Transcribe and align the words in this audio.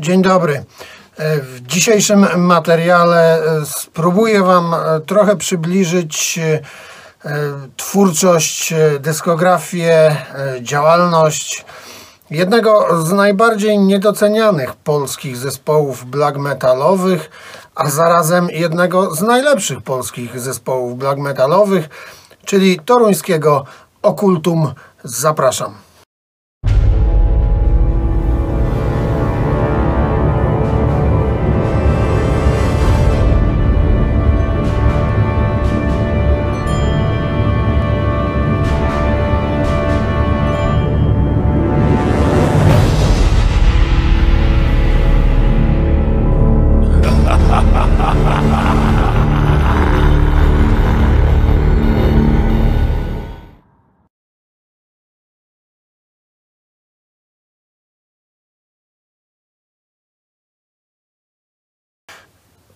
Dzień 0.00 0.22
dobry. 0.22 0.64
E, 1.16 1.40
W 1.40 1.60
dzisiejszym 1.66 2.40
materiale 2.40 3.42
e, 3.42 3.66
spróbuję 3.66 4.42
Wam 4.42 4.74
e, 4.74 5.00
trochę 5.00 5.36
przybliżyć 5.36 6.40
twórczość, 7.76 8.74
dyskografię, 9.00 10.16
działalność 10.60 11.64
jednego 12.30 13.02
z 13.06 13.12
najbardziej 13.12 13.78
niedocenianych 13.78 14.74
polskich 14.74 15.36
zespołów 15.36 16.04
black 16.04 16.36
metalowych, 16.36 17.30
a 17.74 17.90
zarazem 17.90 18.48
jednego 18.50 19.14
z 19.14 19.20
najlepszych 19.20 19.82
polskich 19.82 20.40
zespołów 20.40 20.98
black 20.98 21.18
metalowych, 21.18 21.88
czyli 22.44 22.80
toruńskiego 22.80 23.64
Okultum. 24.02 24.74
Zapraszam. 25.04 25.87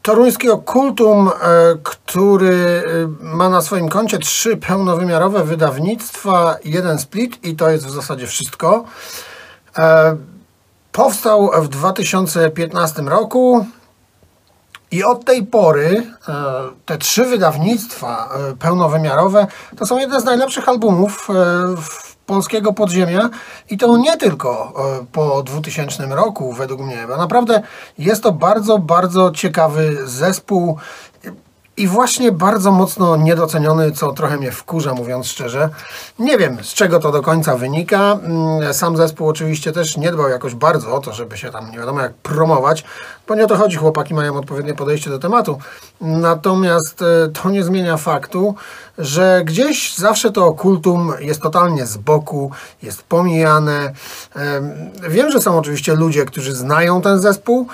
Toruński 0.03 0.51
Okultum, 0.51 1.29
e, 1.29 1.33
który 1.83 2.83
e, 2.87 3.25
ma 3.25 3.49
na 3.49 3.63
swoim 3.63 3.89
koncie 3.89 4.19
trzy 4.19 4.57
pełnowymiarowe 4.57 5.45
wydawnictwa, 5.45 6.57
jeden 6.65 6.99
split 6.99 7.45
i 7.45 7.57
to 7.57 7.71
jest 7.71 7.87
w 7.87 7.91
zasadzie 7.91 8.27
wszystko. 8.27 8.85
E, 9.79 10.17
Powstał 10.93 11.51
w 11.63 11.69
2015 11.69 13.03
roku 13.03 13.67
i 14.91 15.05
od 15.05 15.25
tej 15.25 15.47
pory 15.47 16.07
te 16.87 16.99
trzy 16.99 17.25
wydawnictwa 17.25 18.29
pełnowymiarowe 18.59 19.47
to 19.77 19.87
są 19.87 19.99
jedne 19.99 20.21
z 20.21 20.25
najlepszych 20.25 20.69
albumów 20.69 21.29
w 21.77 22.12
polskiego 22.27 22.73
podziemia 22.73 23.31
i 23.71 23.79
to 23.79 23.97
nie 23.97 24.17
tylko 24.17 24.73
e, 25.01 25.07
po 25.13 25.43
2000 25.43 26.07
roku 26.07 26.53
według 26.53 26.81
mnie, 26.81 27.05
bo 27.09 27.17
naprawdę 27.17 27.63
jest 27.99 28.23
to 28.23 28.33
bardzo, 28.33 28.79
bardzo 28.79 29.31
ciekawy 29.31 29.99
zespół 30.05 30.79
i 31.77 31.87
właśnie 31.87 32.33
bardzo 32.33 32.73
mocno 32.73 33.17
niedoceniony, 33.17 33.93
co 33.93 34.13
trochę 34.13 34.37
mnie 34.37 34.53
wkurza, 34.53 34.95
mówiąc 34.95 35.27
szczerze. 35.27 35.69
Nie 36.19 36.39
wiem, 36.39 36.65
z 36.65 36.75
czego 36.75 36.99
to 36.99 37.13
do 37.13 37.23
końca 37.23 37.57
wynika. 37.57 38.13
Mm, 38.13 38.75
Sam 38.75 38.97
zespół 38.97 39.29
oczywiście 39.29 39.73
też 39.73 39.97
nie 39.97 40.13
dbał 40.13 40.29
jakoś 40.29 40.55
bardzo 40.55 40.95
o 40.95 41.01
to, 41.01 41.13
żeby 41.13 41.39
się 41.39 41.51
tam 41.51 41.71
nie 41.71 41.79
wiadomo 41.79 42.01
jak 42.01 42.15
promować, 42.15 42.85
bo 43.29 43.35
nie 43.35 43.45
o 43.45 43.47
to 43.47 43.57
chodzi, 43.57 43.77
chłopaki 43.77 44.15
mają 44.15 44.37
odpowiednie 44.37 44.75
podejście 44.75 45.11
do 45.11 45.19
tematu. 45.19 45.59
Natomiast 46.01 47.03
e, 47.03 47.29
to 47.29 47.51
nie 47.51 47.65
zmienia 47.65 47.97
faktu, 47.97 48.55
że 48.99 49.43
gdzieś 49.45 49.95
zawsze 49.95 50.33
to 50.33 50.47
okultum 50.47 51.13
jest 51.21 51.43
totalnie 51.43 51.87
z 51.87 51.97
boku, 51.97 52.51
jest 52.83 53.03
pomijane. 53.03 53.93
Em, 54.35 54.91
Wiem, 55.09 55.31
że 55.31 55.41
są 55.41 55.59
oczywiście 55.59 55.95
ludzie, 55.95 56.25
którzy 56.25 56.55
znają 56.55 57.03
ten 57.03 57.19
zespół, 57.19 57.69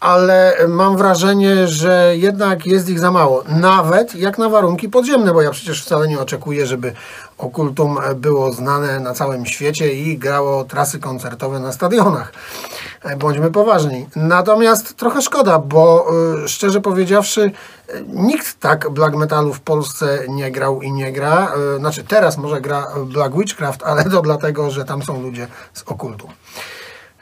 ale 0.00 0.56
mam 0.68 0.96
wrażenie, 0.96 1.68
że 1.68 2.12
jednak 2.16 2.66
jest 2.66 2.88
ich 2.88 3.00
za 3.00 3.10
mało. 3.10 3.44
Nawet 3.48 4.14
jak 4.14 4.38
na 4.38 4.48
warunki 4.48 4.88
podziemne, 4.88 5.32
bo 5.32 5.42
ja 5.42 5.50
przecież 5.50 5.82
wcale 5.82 6.08
nie 6.08 6.20
oczekuję, 6.20 6.66
żeby 6.66 6.92
okultum 7.38 7.98
było 8.16 8.52
znane 8.52 9.00
na 9.00 9.14
całym 9.14 9.46
świecie 9.46 9.92
i 9.92 10.18
grało 10.18 10.64
trasy 10.64 10.98
koncertowe 10.98 11.60
na 11.60 11.72
stadionach. 11.72 12.32
E, 13.02 13.16
Bądźmy 13.16 13.50
poważni. 13.50 14.06
Natomiast 14.16 14.96
trochę 14.96 15.22
szkoda, 15.22 15.58
bo 15.58 16.06
y, 16.44 16.48
szczerze 16.48 16.80
powiedziawszy, 16.80 17.40
y, 17.40 18.04
nikt 18.08 18.60
tak 18.60 18.90
black 18.90 19.16
metalu 19.16 19.52
w 19.52 19.60
Polsce 19.60 20.18
nie 20.28 20.50
grał 20.50 20.82
i 20.82 20.92
nie 20.92 21.12
gra. 21.12 21.52
Znaczy 21.78 22.04
teraz 22.04 22.38
może 22.38 22.60
gra 22.60 22.86
Black 23.06 23.36
Witchcraft, 23.36 23.82
ale 23.82 24.04
to 24.04 24.22
dlatego, 24.22 24.70
że 24.70 24.84
tam 24.84 25.02
są 25.02 25.22
ludzie 25.22 25.46
z 25.74 25.82
okultu. 25.86 26.28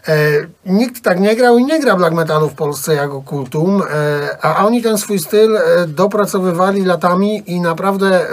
E, 0.08 0.46
nikt 0.66 1.02
tak 1.02 1.20
nie 1.20 1.36
grał 1.36 1.58
i 1.58 1.64
nie 1.64 1.80
gra 1.80 1.96
black 1.96 2.14
metalu 2.14 2.48
w 2.48 2.54
Polsce 2.54 2.94
jak 2.94 3.10
Okultum, 3.10 3.82
e, 3.82 4.44
a 4.44 4.66
oni 4.66 4.82
ten 4.82 4.98
swój 4.98 5.18
styl 5.18 5.56
e, 5.56 5.86
dopracowywali 5.86 6.84
latami 6.84 7.42
i 7.46 7.60
naprawdę 7.60 8.26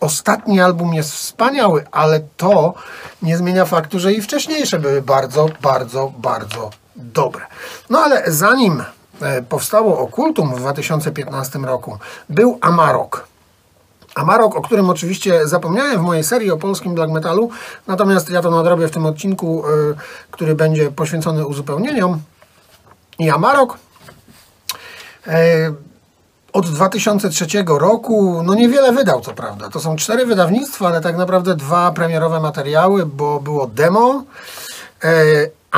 ostatni 0.00 0.60
album 0.60 0.94
jest 0.94 1.12
wspaniały, 1.12 1.84
ale 1.90 2.20
to 2.36 2.74
nie 3.22 3.36
zmienia 3.36 3.64
faktu, 3.64 3.98
że 3.98 4.12
i 4.12 4.22
wcześniejsze 4.22 4.78
były 4.78 5.02
bardzo, 5.02 5.48
bardzo, 5.62 6.12
bardzo 6.18 6.70
dobre. 6.96 7.46
No 7.90 7.98
ale 7.98 8.22
zanim 8.26 8.82
powstało 9.48 9.98
Okultum 9.98 10.54
w 10.54 10.58
2015 10.58 11.58
roku, 11.58 11.98
był 12.28 12.58
Amarok. 12.60 13.31
Amarok, 14.14 14.56
o 14.56 14.62
którym 14.62 14.90
oczywiście 14.90 15.48
zapomniałem 15.48 15.98
w 15.98 16.02
mojej 16.02 16.24
serii 16.24 16.50
o 16.50 16.56
polskim 16.56 16.94
black 16.94 17.12
metalu, 17.12 17.50
natomiast 17.86 18.30
ja 18.30 18.42
to 18.42 18.50
nadrobię 18.50 18.88
w 18.88 18.90
tym 18.90 19.06
odcinku, 19.06 19.64
y, 19.66 19.94
który 20.30 20.54
będzie 20.54 20.90
poświęcony 20.90 21.46
uzupełnieniom. 21.46 22.20
I 23.18 23.30
Amarok 23.30 23.78
y, 25.26 25.30
od 26.52 26.66
2003 26.66 27.46
roku, 27.66 28.42
no 28.44 28.54
niewiele 28.54 28.92
wydał, 28.92 29.20
co 29.20 29.32
prawda. 29.32 29.68
To 29.68 29.80
są 29.80 29.96
cztery 29.96 30.26
wydawnictwa, 30.26 30.88
ale 30.88 31.00
tak 31.00 31.16
naprawdę 31.16 31.54
dwa 31.56 31.92
premierowe 31.92 32.40
materiały, 32.40 33.06
bo 33.06 33.40
było 33.40 33.66
demo. 33.66 34.24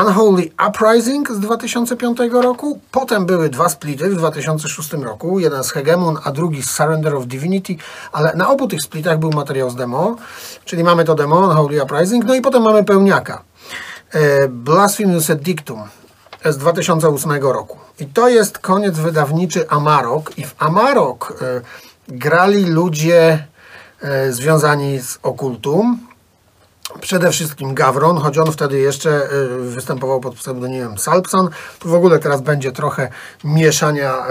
Unholy 0.02 0.50
Uprising 0.68 1.30
z 1.32 1.40
2005 1.40 2.18
roku, 2.32 2.80
potem 2.90 3.26
były 3.26 3.48
dwa 3.48 3.68
splity 3.68 4.10
w 4.10 4.16
2006 4.16 4.92
roku, 4.92 5.40
jeden 5.40 5.64
z 5.64 5.70
Hegemon, 5.70 6.18
a 6.24 6.32
drugi 6.32 6.62
z 6.62 6.70
Surrender 6.70 7.14
of 7.14 7.26
Divinity, 7.26 7.76
ale 8.12 8.34
na 8.36 8.48
obu 8.48 8.68
tych 8.68 8.82
splitach 8.82 9.18
był 9.18 9.30
materiał 9.30 9.70
z 9.70 9.74
demo, 9.74 10.16
czyli 10.64 10.84
mamy 10.84 11.04
to 11.04 11.14
demo, 11.14 11.36
Unholy 11.36 11.82
Uprising, 11.82 12.24
no 12.24 12.34
i 12.34 12.40
potem 12.40 12.62
mamy 12.62 12.84
pełniaka, 12.84 13.42
e, 14.10 14.48
Blasphemous 14.48 15.30
Edictum 15.30 15.82
z 16.44 16.56
2008 16.56 17.42
roku. 17.42 17.78
I 18.00 18.06
to 18.06 18.28
jest 18.28 18.58
koniec 18.58 18.98
wydawniczy 18.98 19.68
Amarok 19.68 20.38
i 20.38 20.44
w 20.44 20.54
Amarok 20.58 21.34
e, 21.42 21.60
grali 22.08 22.64
ludzie 22.64 23.46
e, 24.02 24.32
związani 24.32 25.00
z 25.00 25.18
okultum, 25.22 25.98
Przede 27.00 27.30
wszystkim 27.30 27.74
Gawron, 27.74 28.18
choć 28.18 28.38
on 28.38 28.52
wtedy 28.52 28.78
jeszcze 28.78 29.32
y, 29.32 29.48
występował 29.58 30.20
pod 30.20 30.34
pseudonimem 30.34 30.98
Salpson. 30.98 31.50
Tu 31.78 31.88
w 31.88 31.94
ogóle 31.94 32.18
teraz 32.18 32.40
będzie 32.40 32.72
trochę 32.72 33.08
mieszania 33.44 34.26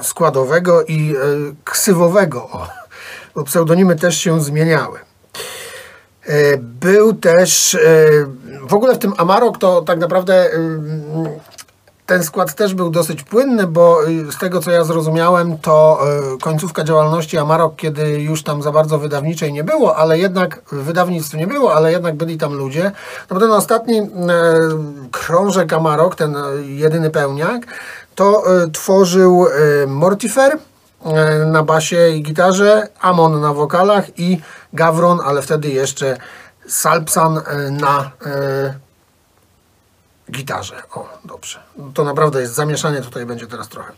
y, 0.00 0.04
składowego 0.04 0.84
i 0.84 1.14
y, 1.16 1.54
ksywowego, 1.64 2.48
bo 3.34 3.44
pseudonimy 3.44 3.96
też 3.96 4.18
się 4.18 4.40
zmieniały. 4.40 4.98
Był 6.58 7.12
też, 7.12 7.76
w 8.68 8.74
ogóle 8.74 8.94
w 8.94 8.98
tym 8.98 9.12
Amarok 9.16 9.58
to 9.58 9.82
tak 9.82 9.98
naprawdę 9.98 10.50
ten 12.10 12.24
skład 12.24 12.54
też 12.54 12.74
był 12.74 12.90
dosyć 12.90 13.22
płynny, 13.22 13.66
bo 13.66 14.08
y, 14.08 14.32
z 14.32 14.38
tego 14.38 14.60
co 14.60 14.70
ja 14.70 14.84
zrozumiałem, 14.84 15.58
to 15.58 16.00
y, 16.34 16.38
końcówka 16.38 16.84
działalności 16.84 17.38
Amarok, 17.38 17.76
kiedy 17.76 18.02
już 18.02 18.42
tam 18.42 18.62
za 18.62 18.72
bardzo 18.72 18.98
wydawniczej 18.98 19.52
nie 19.52 19.64
było, 19.64 19.96
ale 19.96 20.18
jednak 20.18 20.60
wydawnictw 20.72 21.34
nie 21.34 21.46
było, 21.46 21.74
ale 21.74 21.92
jednak 21.92 22.14
byli 22.14 22.38
tam 22.38 22.54
ludzie. 22.54 22.92
No 23.30 23.40
ten 23.40 23.52
ostatni 23.52 23.98
e, 23.98 24.06
krążek 25.10 25.72
Amarok, 25.72 26.14
ten 26.14 26.36
jedyny 26.62 27.10
pełniak, 27.10 27.66
to 28.14 28.44
tworzył 28.72 29.46
Mortifer 29.86 30.58
na 31.46 31.62
basie 31.62 32.08
i 32.08 32.22
gitarze, 32.22 32.88
Amon 33.00 33.40
na 33.40 33.52
wokalach 33.52 34.18
i 34.18 34.40
Gawron, 34.72 35.20
ale 35.24 35.42
wtedy 35.42 35.68
jeszcze 35.68 36.16
Salpsan 36.66 37.40
na 37.70 38.10
gitarze. 40.30 40.82
O, 40.94 41.08
dobrze. 41.24 41.62
To 41.94 42.04
naprawdę 42.04 42.40
jest 42.40 42.54
zamieszanie, 42.54 43.00
tutaj 43.00 43.26
będzie 43.26 43.46
teraz 43.46 43.68
trochę. 43.68 43.92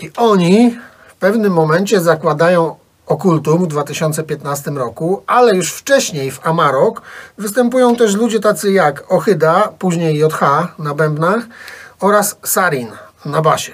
I 0.00 0.10
oni 0.16 0.78
w 1.08 1.14
pewnym 1.14 1.52
momencie 1.52 2.00
zakładają 2.00 2.76
Okultum 3.06 3.64
w 3.64 3.66
2015 3.66 4.70
roku, 4.70 5.22
ale 5.26 5.56
już 5.56 5.72
wcześniej 5.72 6.30
w 6.30 6.46
Amarok 6.46 7.02
występują 7.38 7.96
też 7.96 8.14
ludzie 8.14 8.40
tacy 8.40 8.72
jak 8.72 9.12
Ochyda, 9.12 9.68
później 9.78 10.18
JH 10.18 10.40
na 10.78 10.94
bębnach 10.94 11.44
oraz 12.00 12.36
Sarin 12.44 12.88
na 13.24 13.42
basie. 13.42 13.72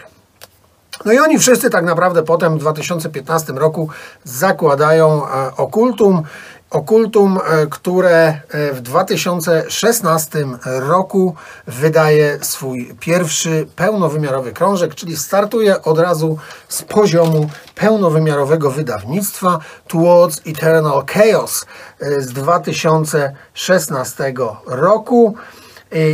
No 1.04 1.12
i 1.12 1.18
oni 1.18 1.38
wszyscy 1.38 1.70
tak 1.70 1.84
naprawdę 1.84 2.22
potem 2.22 2.58
w 2.58 2.60
2015 2.60 3.52
roku 3.52 3.88
zakładają 4.24 5.28
e, 5.28 5.56
Okultum 5.56 6.22
Okultum, 6.70 7.38
e, 7.38 7.66
które 7.66 8.40
e, 8.48 8.72
w 8.72 8.80
2016 8.80 10.44
roku 10.64 11.34
wydaje 11.66 12.38
swój 12.42 12.94
pierwszy 13.00 13.66
pełnowymiarowy 13.76 14.52
krążek, 14.52 14.94
czyli 14.94 15.16
startuje 15.16 15.82
od 15.82 15.98
razu 15.98 16.38
z 16.68 16.82
poziomu 16.82 17.50
pełnowymiarowego 17.74 18.70
wydawnictwa 18.70 19.58
Towards 19.86 20.40
Eternal 20.46 21.06
Chaos 21.06 21.66
e, 22.00 22.22
z 22.22 22.32
2016 22.32 24.34
roku. 24.66 25.34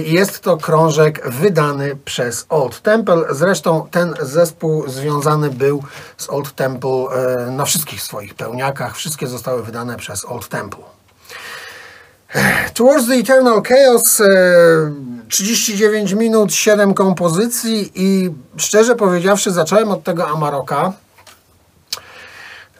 Jest 0.04 0.40
to 0.40 0.56
krążek 0.56 1.30
wydany 1.30 1.96
przez 2.04 2.46
Old 2.48 2.80
Temple. 2.82 3.24
Zresztą 3.30 3.88
ten 3.90 4.14
zespół 4.20 4.88
związany 4.88 5.50
był 5.50 5.82
z 6.16 6.30
Old 6.30 6.54
Temple 6.54 6.90
e, 6.90 7.50
na 7.50 7.64
wszystkich 7.64 8.02
swoich 8.02 8.34
pełniakach. 8.34 8.96
Wszystkie 8.96 9.26
zostały 9.26 9.62
wydane 9.62 9.96
przez 9.96 10.24
Old 10.24 10.48
Temple. 10.48 10.84
Towards 12.74 13.06
the 13.06 13.14
Eternal 13.14 13.62
Chaos 13.62 14.22
39 15.28 16.12
e, 16.12 16.16
minut, 16.16 16.54
7 16.54 16.94
kompozycji 16.94 17.92
i 17.94 18.30
szczerze 18.56 18.96
powiedziawszy 18.96 19.50
zacząłem 19.50 19.90
od 19.90 20.04
tego 20.04 20.28
Amaroka 20.28 20.92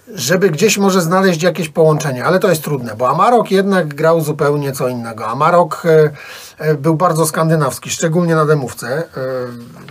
żeby 0.09 0.51
gdzieś 0.51 0.79
może 0.79 1.01
znaleźć 1.01 1.43
jakieś 1.43 1.69
połączenie, 1.69 2.25
ale 2.25 2.39
to 2.39 2.49
jest 2.49 2.65
trudne, 2.65 2.95
bo 2.97 3.09
Amarok 3.09 3.51
jednak 3.51 3.95
grał 3.95 4.21
zupełnie 4.21 4.73
co 4.73 4.89
innego. 4.89 5.27
Amarok 5.27 5.83
e, 5.87 6.11
e, 6.59 6.75
był 6.75 6.95
bardzo 6.95 7.27
skandynawski, 7.27 7.91
szczególnie 7.91 8.35
na 8.35 8.47
demówce. 8.47 8.99
E, 8.99 9.05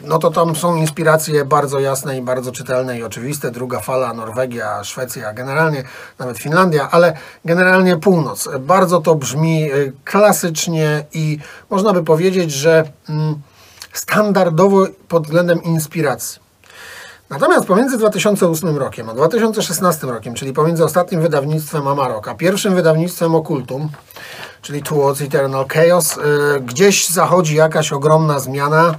no 0.04 0.20
to 0.20 0.32
tam 0.32 0.56
są 0.56 0.76
inspiracje 0.76 1.46
bardzo 1.46 1.80
jasne 1.80 2.18
i 2.18 2.22
bardzo 2.22 2.52
czytelne 2.52 3.00
i 3.00 3.04
oczywiste. 3.04 3.52
Druga 3.52 3.80
fala, 3.80 4.14
Norwegia, 4.14 4.84
Szwecja, 4.84 5.34
generalnie 5.34 5.84
nawet 6.20 6.38
Finlandia, 6.38 6.92
ale 6.92 7.18
generalnie 7.46 7.98
północ. 7.98 8.50
Bardzo 8.60 9.02
to 9.02 9.16
brzmi 9.16 9.70
klasycznie 10.04 11.06
i 11.14 11.40
można 11.70 11.94
by 11.94 12.04
powiedzieć, 12.04 12.52
że 12.52 12.84
mm, 13.10 13.42
standardowo 13.94 14.88
pod 15.08 15.24
względem 15.24 15.64
inspiracji. 15.64 16.43
Natomiast 17.30 17.68
pomiędzy 17.68 17.98
2008 17.98 18.78
rokiem 18.78 19.10
a 19.10 19.14
2016 19.14 20.08
rokiem, 20.08 20.34
czyli 20.34 20.54
pomiędzy 20.54 20.84
ostatnim 20.84 21.22
wydawnictwem 21.22 21.88
Amarok, 21.88 22.28
a 22.28 22.36
pierwszym 22.36 22.76
wydawnictwem 22.76 23.36
Okultum, 23.36 23.90
czyli 24.62 24.84
Towards 24.84 25.22
Eternal 25.22 25.66
Chaos, 25.68 26.18
y, 26.18 26.22
gdzieś 26.62 27.10
zachodzi 27.10 27.56
jakaś 27.56 27.94
ogromna 27.94 28.40
zmiana, 28.40 28.96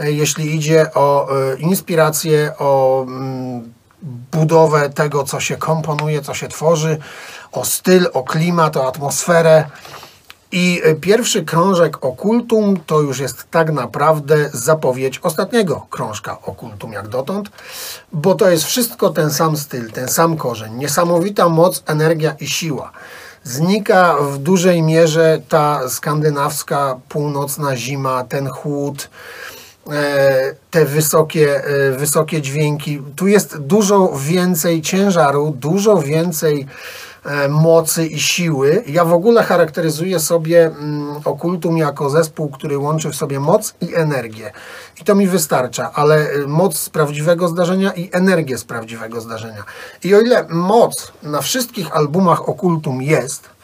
y, 0.00 0.12
jeśli 0.12 0.56
idzie 0.56 0.94
o 0.94 1.28
y, 1.52 1.58
inspirację, 1.58 2.52
o 2.58 3.02
mm, 3.08 3.72
budowę 4.32 4.90
tego, 4.90 5.24
co 5.24 5.40
się 5.40 5.56
komponuje, 5.56 6.22
co 6.22 6.34
się 6.34 6.48
tworzy, 6.48 6.98
o 7.52 7.64
styl, 7.64 8.08
o 8.12 8.22
klimat, 8.22 8.76
o 8.76 8.88
atmosferę. 8.88 9.64
I 10.56 10.80
e, 10.84 10.94
pierwszy 10.94 11.44
krążek 11.44 12.04
Okultum 12.04 12.76
to 12.86 13.00
już 13.00 13.18
jest 13.18 13.50
tak 13.50 13.72
naprawdę 13.72 14.50
zapowiedź 14.52 15.18
ostatniego 15.22 15.86
krążka 15.90 16.38
Okultum 16.42 16.92
jak 16.92 17.08
dotąd, 17.08 17.50
bo 18.12 18.34
to 18.34 18.50
jest 18.50 18.64
wszystko 18.64 19.10
ten 19.10 19.30
sam 19.30 19.56
styl, 19.56 19.92
ten 19.92 20.08
sam 20.08 20.36
korzeń, 20.36 20.74
niesamowita 20.74 21.48
moc, 21.48 21.82
energia 21.86 22.34
i 22.40 22.48
siła. 22.48 22.92
Znika 23.44 24.16
w 24.16 24.38
dużej 24.38 24.82
mierze 24.82 25.40
ta 25.48 25.88
skandynawska 25.88 27.00
północna 27.08 27.76
zima, 27.76 28.24
ten 28.24 28.48
chłód, 28.48 29.10
e, 29.90 30.54
te 30.70 30.84
wysokie, 30.84 31.64
e, 31.64 31.90
wysokie 31.90 32.42
dźwięki. 32.42 33.02
Tu 33.16 33.26
jest 33.26 33.58
dużo 33.58 34.12
więcej 34.18 34.82
ciężaru, 34.82 35.56
dużo 35.60 35.98
więcej 35.98 36.66
mocy 37.48 38.06
i 38.06 38.20
siły. 38.20 38.84
Ja 38.86 39.04
w 39.04 39.12
ogóle 39.12 39.42
charakteryzuję 39.42 40.20
sobie 40.20 40.66
mm, 40.66 41.16
okultum 41.24 41.76
jako 41.76 42.10
zespół, 42.10 42.50
który 42.50 42.78
łączy 42.78 43.10
w 43.10 43.16
sobie 43.16 43.40
moc 43.40 43.74
i 43.80 43.94
energię. 43.94 44.52
I 45.00 45.04
to 45.04 45.14
mi 45.14 45.26
wystarcza, 45.26 45.90
ale 45.94 46.30
y, 46.30 46.46
moc 46.46 46.78
z 46.78 46.90
prawdziwego 46.90 47.48
zdarzenia 47.48 47.92
i 47.92 48.10
energię 48.12 48.58
z 48.58 48.64
prawdziwego 48.64 49.20
zdarzenia. 49.20 49.64
I 50.04 50.14
o 50.14 50.20
ile 50.20 50.46
moc 50.48 51.12
na 51.22 51.40
wszystkich 51.40 51.96
albumach 51.96 52.48
okultum 52.48 53.02
jest, 53.02 53.54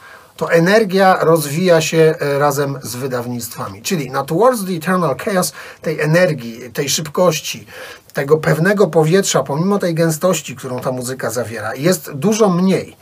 to 0.41 0.51
energia 0.51 1.17
rozwija 1.21 1.81
się 1.81 2.15
e, 2.19 2.39
razem 2.39 2.79
z 2.83 2.95
wydawnictwami. 2.95 3.81
Czyli 3.81 4.11
na 4.11 4.23
Towards 4.23 4.65
the 4.65 4.71
Eternal 4.71 5.15
Chaos 5.17 5.53
tej 5.81 5.99
energii, 5.99 6.71
tej 6.73 6.89
szybkości, 6.89 7.65
tego 8.13 8.37
pewnego 8.37 8.87
powietrza, 8.87 9.43
pomimo 9.43 9.79
tej 9.79 9.95
gęstości, 9.95 10.55
którą 10.55 10.79
ta 10.79 10.91
muzyka 10.91 11.29
zawiera, 11.29 11.75
jest 11.75 12.11
dużo 12.11 12.49
mniej. 12.49 12.97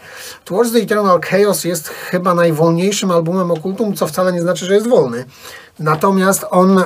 Towards 0.46 0.74
the 0.74 0.80
Eternal 0.80 1.22
Chaos 1.22 1.64
jest 1.64 1.88
chyba 1.88 2.34
najwolniejszym 2.34 3.12
albumem 3.12 3.52
okultum, 3.52 3.96
co 3.96 4.08
wcale 4.08 4.34
nie 4.34 4.42
znaczy, 4.42 4.66
że 4.66 4.76
jest 4.76 4.88
wolny. 4.88 5.26
Natomiast 5.80 6.46
on 6.50 6.80
e, 6.80 6.86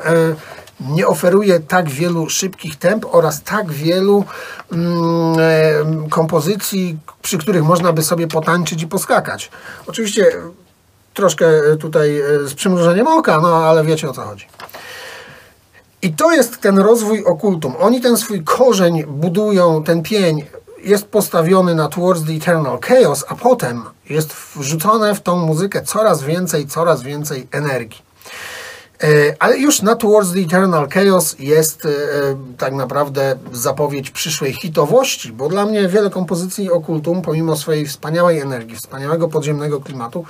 nie 0.79 1.07
oferuje 1.07 1.59
tak 1.59 1.89
wielu 1.89 2.29
szybkich 2.29 2.75
temp 2.75 3.05
oraz 3.11 3.43
tak 3.43 3.71
wielu 3.71 4.25
mm, 4.71 5.35
e, 5.39 6.09
kompozycji, 6.09 6.97
przy 7.21 7.37
których 7.37 7.63
można 7.63 7.93
by 7.93 8.03
sobie 8.03 8.27
potańczyć 8.27 8.81
i 8.81 8.87
poskakać. 8.87 9.51
Oczywiście 9.87 10.31
troszkę 11.13 11.45
tutaj 11.79 12.19
e, 12.19 12.47
z 12.47 12.53
przymrużeniem 12.53 13.07
oka, 13.07 13.39
no 13.41 13.55
ale 13.55 13.83
wiecie 13.83 14.09
o 14.09 14.13
co 14.13 14.21
chodzi. 14.21 14.47
I 16.03 16.13
to 16.13 16.31
jest 16.31 16.61
ten 16.61 16.79
rozwój 16.79 17.23
okultum. 17.23 17.73
Oni 17.79 18.01
ten 18.01 18.17
swój 18.17 18.43
korzeń 18.43 19.03
budują, 19.03 19.83
ten 19.83 20.01
pień 20.01 20.45
jest 20.83 21.05
postawiony 21.05 21.75
na 21.75 21.87
Towards 21.87 22.25
the 22.25 22.33
Eternal 22.33 22.79
Chaos, 22.79 23.25
a 23.27 23.35
potem 23.35 23.83
jest 24.09 24.33
wrzucone 24.55 25.15
w 25.15 25.21
tą 25.21 25.37
muzykę 25.37 25.81
coraz 25.81 26.23
więcej, 26.23 26.67
coraz 26.67 27.03
więcej 27.03 27.47
energii. 27.51 28.01
E, 29.03 29.35
ale 29.39 29.57
już 29.57 29.81
na 29.81 29.95
Towards 29.95 30.33
the 30.33 30.39
Eternal 30.39 30.89
Chaos 30.89 31.35
jest 31.39 31.85
e, 31.85 31.89
tak 32.57 32.73
naprawdę 32.73 33.35
zapowiedź 33.51 34.11
przyszłej 34.11 34.53
hitowości, 34.53 35.33
bo 35.33 35.49
dla 35.49 35.65
mnie 35.65 35.87
wiele 35.87 36.09
kompozycji 36.09 36.71
okultum, 36.71 37.21
pomimo 37.21 37.55
swojej 37.55 37.87
wspaniałej 37.87 38.39
energii, 38.39 38.75
wspaniałego 38.75 39.27
podziemnego 39.27 39.81
klimatu, 39.81 40.25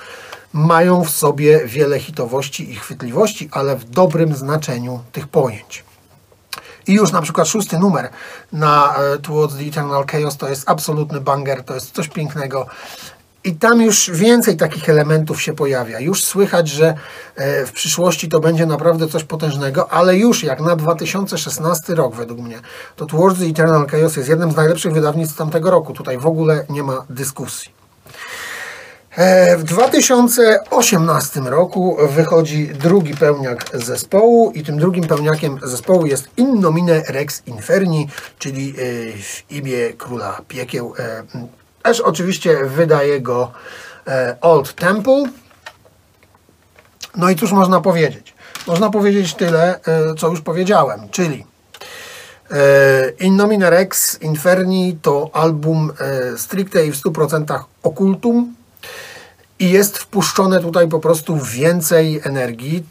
mają 0.54 1.04
w 1.04 1.10
sobie 1.10 1.66
wiele 1.66 2.00
hitowości 2.00 2.72
i 2.72 2.75
chwytliwości, 2.75 3.50
ale 3.52 3.75
w 3.75 3.90
dobrym 3.90 4.36
znaczeniu 4.36 5.00
tych 5.12 5.28
pojęć. 5.28 5.84
I 6.88 6.94
już 6.94 7.12
na 7.12 7.22
przykład 7.22 7.48
szósty 7.48 7.80
numer 7.80 8.10
na 8.52 8.96
e, 8.96 9.18
Towards 9.18 9.56
the 9.58 9.64
Eternal 9.64 10.06
Chaos 10.06 10.38
to 10.38 10.50
jest 10.50 10.69
absolutny 10.69 11.22
banger, 11.22 11.64
to 11.64 11.74
jest 11.74 11.92
coś 11.92 12.08
pięknego. 12.08 12.66
I 13.45 13.56
tam 13.56 13.81
już 13.81 14.12
więcej 14.12 14.57
takich 14.57 14.90
elementów 14.90 15.42
się 15.42 15.54
pojawia. 15.54 16.00
Już 16.00 16.24
słychać, 16.24 16.68
że 16.68 16.94
e, 17.36 17.66
w 17.66 17.72
przyszłości 17.72 18.30
to 18.30 18.40
będzie 18.40 18.66
naprawdę 18.66 19.07
coś 19.07 19.24
potężnego, 19.24 19.92
ale 19.92 20.18
już 20.18 20.44
jak 20.44 20.62
na 20.62 20.75
2016 20.75 21.95
rok 21.95 22.16
według 22.16 22.40
mnie, 22.40 22.59
to 22.95 23.06
Towards 23.06 23.40
the 23.40 23.45
Eternal 23.45 23.88
Chaos 23.88 24.16
jest 24.16 24.30
jednym 24.30 24.52
z 24.52 24.56
najlepszych 24.56 24.94
wydawnictw 24.94 25.38
tamtego 25.38 25.71
roku. 25.71 25.94
Tutaj 25.94 26.18
w 26.18 26.26
ogóle 26.26 26.66
nie 26.69 26.83
ma 26.83 27.06
dyskusji. 27.09 27.71
E, 29.16 29.57
w 29.57 29.64
2018 29.64 31.40
roku 31.40 31.97
wychodzi 32.09 32.68
drugi 32.68 33.16
pełniak 33.16 33.66
zespołu 33.73 34.52
i 34.52 34.64
tym 34.64 34.78
drugim 34.78 35.07
pełniakiem 35.07 35.59
zespołu 35.64 36.06
jest 36.06 36.28
In 36.38 36.59
nomine 36.59 37.04
Rex 37.07 37.44
Inferni, 37.47 38.07
czyli 38.40 38.69
e, 38.69 38.73
w 39.18 39.52
imię 39.52 39.94
Króla 39.97 40.42
Piekieł. 40.47 40.94
E, 41.83 41.87
też 41.87 42.02
oczywiście 42.02 42.66
wydaje 42.66 43.21
go 43.21 43.52
Old 44.42 44.73
Temple. 44.73 45.23
No 47.16 47.30
i 47.30 47.35
cóż 47.35 47.52
można 47.52 47.81
powiedzieć? 47.81 48.33
Można 48.68 48.90
powiedzieć 48.90 49.33
tyle, 49.33 49.80
co 50.19 50.30
już 50.30 50.42
powiedziałem, 50.42 51.09
czyli 51.09 51.45
In 53.19 53.35
nomine 53.35 53.69
Rex 53.69 54.21
Inferni 54.21 54.97
to 55.02 55.30
album 55.33 55.92
stricte 56.37 56.85
i 56.85 56.92
w 56.92 56.95
100% 56.95 57.63
okultum, 57.83 58.56
i 59.59 59.71
jest 59.71 59.97
wpuszczone 59.97 60.59
tutaj 60.59 60.87
po 60.87 60.99
prostu 60.99 61.37
więcej 61.37 62.21
energii, 62.23 62.83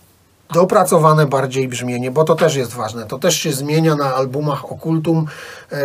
dopracowane 0.54 1.26
bardziej 1.26 1.68
brzmienie, 1.68 2.10
bo 2.10 2.24
to 2.24 2.34
też 2.34 2.54
jest 2.54 2.72
ważne. 2.72 3.06
To 3.06 3.18
też 3.18 3.36
się 3.36 3.52
zmienia 3.52 3.94
na 3.94 4.14
albumach 4.14 4.72
Okultum, 4.72 5.26
e, 5.72 5.76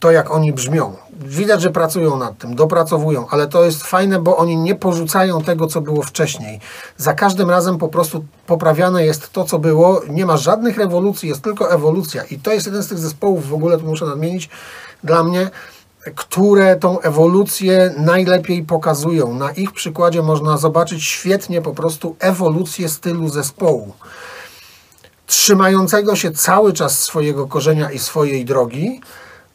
to 0.00 0.10
jak 0.10 0.30
oni 0.30 0.52
brzmią. 0.52 0.96
Widać, 1.20 1.60
że 1.60 1.70
pracują 1.70 2.16
nad 2.16 2.38
tym, 2.38 2.54
dopracowują, 2.54 3.26
ale 3.30 3.46
to 3.46 3.64
jest 3.64 3.82
fajne, 3.82 4.20
bo 4.20 4.36
oni 4.36 4.56
nie 4.56 4.74
porzucają 4.74 5.42
tego, 5.42 5.66
co 5.66 5.80
było 5.80 6.02
wcześniej. 6.02 6.60
Za 6.96 7.14
każdym 7.14 7.50
razem 7.50 7.78
po 7.78 7.88
prostu 7.88 8.24
poprawiane 8.46 9.04
jest 9.04 9.32
to, 9.32 9.44
co 9.44 9.58
było. 9.58 10.00
Nie 10.08 10.26
ma 10.26 10.36
żadnych 10.36 10.78
rewolucji, 10.78 11.28
jest 11.28 11.42
tylko 11.42 11.72
ewolucja. 11.72 12.24
I 12.24 12.38
to 12.38 12.52
jest 12.52 12.66
jeden 12.66 12.82
z 12.82 12.88
tych 12.88 12.98
zespołów, 12.98 13.48
w 13.48 13.54
ogóle 13.54 13.78
tu 13.78 13.86
muszę 13.86 14.06
nadmienić, 14.06 14.48
dla 15.04 15.24
mnie, 15.24 15.50
które 16.14 16.76
tą 16.76 17.00
ewolucję 17.00 17.94
najlepiej 17.96 18.62
pokazują. 18.62 19.34
Na 19.34 19.50
ich 19.50 19.72
przykładzie 19.72 20.22
można 20.22 20.56
zobaczyć 20.56 21.04
świetnie 21.04 21.62
po 21.62 21.74
prostu 21.74 22.16
ewolucję 22.18 22.88
stylu 22.88 23.28
zespołu. 23.28 23.92
Trzymającego 25.26 26.16
się 26.16 26.30
cały 26.30 26.72
czas 26.72 27.02
swojego 27.02 27.46
korzenia 27.46 27.90
i 27.90 27.98
swojej 27.98 28.44
drogi, 28.44 29.00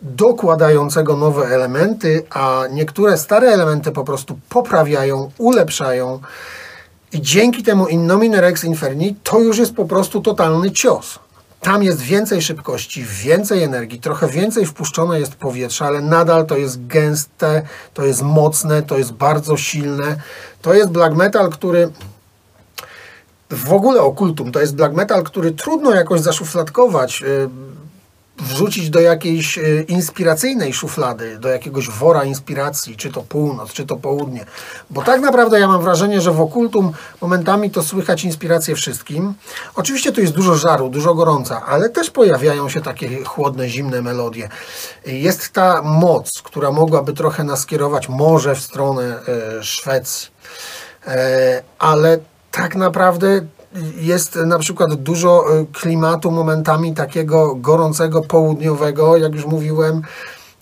dokładającego 0.01 1.17
nowe 1.17 1.45
elementy, 1.45 2.23
a 2.29 2.63
niektóre 2.71 3.17
stare 3.17 3.47
elementy 3.47 3.91
po 3.91 4.03
prostu 4.03 4.39
poprawiają, 4.50 5.31
ulepszają. 5.38 6.19
I 7.12 7.21
dzięki 7.21 7.63
temu 7.63 7.88
In 7.88 8.07
Nomine 8.07 8.41
Rex 8.41 8.63
Inferni 8.63 9.15
to 9.23 9.39
już 9.39 9.57
jest 9.57 9.73
po 9.73 9.85
prostu 9.85 10.21
totalny 10.21 10.71
cios. 10.71 11.19
Tam 11.63 11.84
jest 11.84 12.01
więcej 12.01 12.41
szybkości, 12.41 13.05
więcej 13.24 13.63
energii, 13.63 14.00
trochę 14.00 14.27
więcej 14.27 14.65
wpuszczone 14.65 15.20
jest 15.20 15.36
powietrza, 15.36 15.86
ale 15.86 16.01
nadal 16.01 16.46
to 16.46 16.58
jest 16.58 16.88
gęste, 16.88 17.62
to 17.93 18.05
jest 18.05 18.22
mocne, 18.22 18.82
to 18.82 18.98
jest 18.98 19.12
bardzo 19.12 19.58
silne. 19.58 20.15
To 20.62 20.74
jest 20.74 20.89
black 20.89 21.15
metal, 21.15 21.50
który 21.50 21.89
w 23.50 23.74
ogóle 23.74 24.01
okultum 24.01 24.51
to 24.51 24.60
jest 24.60 24.75
black 24.75 24.93
metal, 24.96 25.24
który 25.24 25.51
trudno 25.51 25.91
jakoś 25.96 26.22
zaszufladkować, 26.22 27.24
y, 27.24 27.50
wrzucić 28.37 28.89
do 28.89 28.99
jakiejś 28.99 29.57
y, 29.57 29.85
inspiracyjnej 29.87 30.73
szuflady, 30.73 31.37
do 31.39 31.49
jakiegoś 31.49 31.89
wora 31.89 32.23
inspiracji, 32.23 32.97
czy 32.97 33.11
to 33.11 33.21
północ, 33.21 33.73
czy 33.73 33.85
to 33.85 33.95
południe. 33.95 34.45
Bo 34.89 35.01
tak 35.01 35.21
naprawdę 35.21 35.59
ja 35.59 35.67
mam 35.67 35.81
wrażenie, 35.81 36.21
że 36.21 36.31
w 36.31 36.41
okultum 36.41 36.91
momentami 37.21 37.71
to 37.71 37.83
słychać 37.83 38.23
inspirację 38.23 38.75
wszystkim. 38.75 39.33
Oczywiście 39.75 40.11
tu 40.11 40.21
jest 40.21 40.33
dużo 40.33 40.55
żaru, 40.55 40.89
dużo 40.89 41.13
gorąca, 41.13 41.65
ale 41.65 41.89
też 41.89 42.09
pojawiają 42.09 42.69
się 42.69 42.81
takie 42.81 43.23
chłodne, 43.23 43.69
zimne 43.69 44.01
melodie. 44.01 44.49
Jest 45.05 45.49
ta 45.49 45.81
moc, 45.81 46.41
która 46.43 46.71
mogłaby 46.71 47.13
trochę 47.13 47.43
nas 47.43 47.65
kierować 47.65 48.09
może 48.09 48.55
w 48.55 48.59
stronę 48.59 49.19
e, 49.59 49.63
Szwecji. 49.63 50.27
E, 51.07 51.63
ale 51.79 52.19
tak 52.51 52.75
naprawdę 52.75 53.41
jest 53.96 54.36
na 54.36 54.60
przykład 54.60 54.96
dużo 54.96 55.46
e, 55.60 55.65
klimatu 55.74 56.32
momentami 56.32 56.94
takiego 56.94 57.56
gorącego, 57.56 58.22
południowego, 58.22 59.18
jak 59.18 59.34
już 59.34 59.46
mówiłem. 59.46 60.01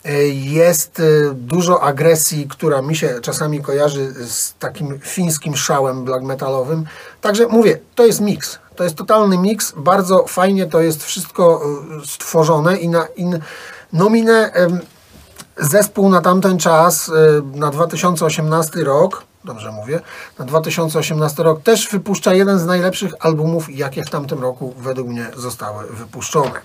E, 0.05 0.27
jest 0.27 0.99
e, 0.99 1.03
dużo 1.33 1.81
agresji, 1.81 2.47
która 2.47 2.81
mi 2.81 2.95
się 2.95 3.19
czasami 3.21 3.61
kojarzy 3.61 4.13
z 4.27 4.53
takim 4.53 4.99
fińskim 4.99 5.55
szałem 5.55 6.05
black 6.05 6.23
metalowym. 6.23 6.85
Także 7.21 7.47
mówię, 7.47 7.79
to 7.95 8.05
jest 8.05 8.21
miks. 8.21 8.59
To 8.75 8.83
jest 8.83 8.95
totalny 8.95 9.37
miks. 9.37 9.73
Bardzo 9.77 10.25
fajnie 10.27 10.65
to 10.65 10.81
jest 10.81 11.03
wszystko 11.03 11.61
stworzone 12.05 12.77
i 12.77 12.89
na 12.89 13.05
in 13.15 13.39
nominę 13.93 14.51
zespół 15.57 16.09
na 16.09 16.21
tamten 16.21 16.57
czas, 16.57 17.11
na 17.53 17.71
2018 17.71 18.83
rok, 18.83 19.23
dobrze 19.43 19.71
mówię, 19.71 19.99
na 20.39 20.45
2018 20.45 21.43
rok 21.43 21.61
też 21.61 21.89
wypuszcza 21.89 22.33
jeden 22.33 22.59
z 22.59 22.65
najlepszych 22.65 23.13
albumów, 23.19 23.75
jakie 23.75 24.03
w 24.03 24.09
tamtym 24.09 24.41
roku 24.41 24.73
według 24.77 25.07
mnie 25.07 25.25
zostały 25.37 25.87
wypuszczone. 25.87 26.61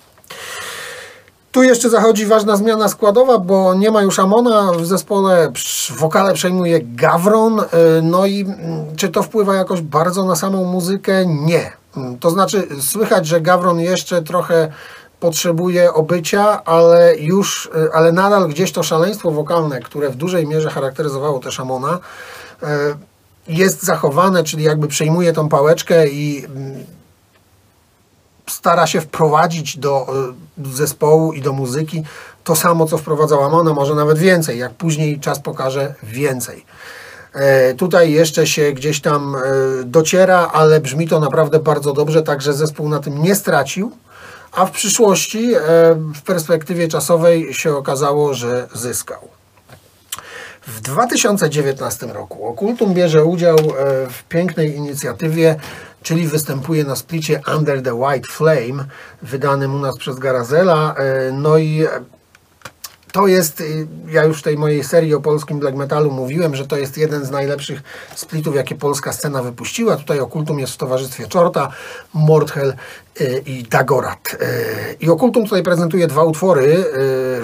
Tu 1.52 1.62
jeszcze 1.62 1.90
zachodzi 1.90 2.26
ważna 2.26 2.56
zmiana 2.56 2.88
składowa, 2.88 3.38
bo 3.38 3.74
nie 3.74 3.90
ma 3.90 4.02
już 4.02 4.18
Amona 4.18 4.72
w 4.72 4.86
zespole, 4.86 5.52
wokale 5.98 6.34
przejmuje 6.34 6.80
Gawron, 6.82 7.60
y, 7.60 7.64
no 8.02 8.26
i 8.26 8.40
mm, 8.40 8.96
czy 8.96 9.08
to 9.08 9.22
wpływa 9.22 9.54
jakoś 9.54 9.80
bardzo 9.80 10.24
na 10.24 10.36
samą 10.36 10.64
muzykę? 10.64 11.26
Nie. 11.26 11.72
Mm, 11.96 12.18
to 12.18 12.30
znaczy 12.30 12.68
słychać, 12.80 13.26
że 13.26 13.40
Gawron 13.40 13.80
jeszcze 13.80 14.22
trochę 14.22 14.68
potrzebuje 15.20 15.92
obycia, 15.92 16.64
ale 16.64 17.16
już, 17.18 17.66
y, 17.66 17.92
ale 17.92 18.12
nadal 18.12 18.48
gdzieś 18.48 18.72
to 18.72 18.82
szaleństwo 18.82 19.30
wokalne, 19.30 19.80
które 19.80 20.10
w 20.10 20.16
dużej 20.16 20.46
mierze 20.46 20.70
charakteryzowało 20.70 21.38
też 21.38 21.60
Amona, 21.60 21.98
jest 23.48 23.82
zachowane, 23.82 24.44
czyli 24.44 24.64
jakby 24.64 24.88
przejmuje 24.88 25.32
tą 25.32 25.48
pałeczkę 25.48 26.08
i 26.08 26.44
mm, 26.44 26.84
stara 28.46 28.86
się 28.86 29.00
wprowadzić 29.00 29.78
do 29.78 30.06
e, 30.64 30.72
zespołu 30.72 31.32
i 31.32 31.42
do 31.42 31.52
muzyki 31.52 32.02
to 32.44 32.56
samo, 32.56 32.86
co 32.86 32.98
wprowadzała 32.98 33.46
Amona, 33.46 33.74
może 33.74 33.94
nawet 33.94 34.18
więcej, 34.18 34.58
jak 34.58 34.74
później 34.74 35.20
czas 35.20 35.40
pokaże 35.40 35.94
więcej. 36.02 36.64
E, 37.32 37.74
tutaj 37.74 38.12
jeszcze 38.12 38.46
się 38.46 38.72
gdzieś 38.72 39.00
tam 39.00 39.36
dociera, 39.84 40.50
ale 40.52 40.80
brzmi 40.80 41.08
to 41.08 41.20
naprawdę 41.20 41.58
bardzo 41.58 41.92
dobrze, 41.92 42.22
także 42.22 42.52
zespół 42.54 42.88
na 42.88 42.98
tym 42.98 43.22
nie 43.22 43.34
stracił, 43.34 43.92
a 44.52 44.66
w 44.66 44.70
przyszłości, 44.70 45.52
w 46.14 46.22
perspektywie 46.22 46.88
czasowej 46.88 47.54
się 47.54 47.76
okazało, 47.76 48.34
że 48.34 48.68
zyskał. 48.74 49.35
W 50.66 50.80
2019 50.80 52.06
roku 52.06 52.46
Okultum 52.46 52.94
bierze 52.94 53.24
udział 53.24 53.56
e, 53.56 53.62
w 54.10 54.24
pięknej 54.28 54.76
inicjatywie, 54.76 55.56
czyli 56.02 56.26
występuje 56.26 56.84
na 56.84 56.96
splicie 56.96 57.40
Under 57.56 57.82
the 57.82 57.94
White 57.94 58.28
Flame, 58.30 58.84
wydanym 59.22 59.74
u 59.74 59.78
nas 59.78 59.98
przez 59.98 60.18
Garazela. 60.18 60.94
E, 60.94 61.32
no 61.32 61.58
i 61.58 61.86
to 63.16 63.26
jest, 63.26 63.60
y, 63.60 63.86
ja 64.08 64.24
już 64.24 64.38
w 64.38 64.42
tej 64.42 64.58
mojej 64.58 64.84
serii 64.84 65.14
o 65.14 65.20
polskim 65.20 65.58
black 65.58 65.76
metalu 65.76 66.10
mówiłem, 66.10 66.56
że 66.56 66.66
to 66.66 66.76
jest 66.76 66.98
jeden 66.98 67.24
z 67.24 67.30
najlepszych 67.30 67.82
splitów, 68.14 68.54
jakie 68.54 68.74
polska 68.74 69.12
scena 69.12 69.42
wypuściła. 69.42 69.96
Tutaj 69.96 70.20
Okultum 70.20 70.58
jest 70.58 70.72
w 70.72 70.76
towarzystwie 70.76 71.26
Czorta, 71.26 71.72
Mordhel 72.14 72.74
y, 73.20 73.42
i 73.46 73.62
Dagorat. 73.62 74.36
Y, 74.42 74.96
I 75.00 75.10
Okultum 75.10 75.44
tutaj 75.44 75.62
prezentuje 75.62 76.06
dwa 76.06 76.24
utwory. 76.24 76.84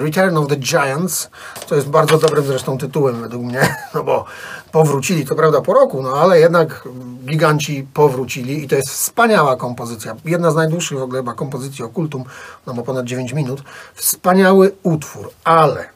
Return 0.03 0.37
of 0.37 0.47
the 0.47 0.55
Giants, 0.55 1.29
co 1.67 1.75
jest 1.75 1.89
bardzo 1.89 2.17
dobrym 2.17 2.45
zresztą 2.45 2.77
tytułem 2.77 3.21
według 3.21 3.43
mnie, 3.43 3.75
no 3.95 4.03
bo 4.03 4.25
powrócili, 4.73 5.25
to 5.25 5.35
prawda 5.35 5.61
po 5.61 5.73
roku, 5.73 6.03
no 6.03 6.09
ale 6.09 6.39
jednak 6.39 6.87
giganci 7.25 7.87
powrócili 7.93 8.63
i 8.63 8.67
to 8.67 8.75
jest 8.75 8.89
wspaniała 8.89 9.55
kompozycja. 9.55 10.15
Jedna 10.25 10.51
z 10.51 10.55
najdłuższych 10.55 10.99
w 10.99 11.01
ogóle 11.01 11.19
chyba 11.19 11.33
kompozycji 11.33 11.83
Okultum, 11.83 12.23
no 12.67 12.73
ma 12.73 12.83
ponad 12.83 13.05
9 13.05 13.33
minut. 13.33 13.63
Wspaniały 13.93 14.71
utwór, 14.83 15.29
ale 15.63 15.93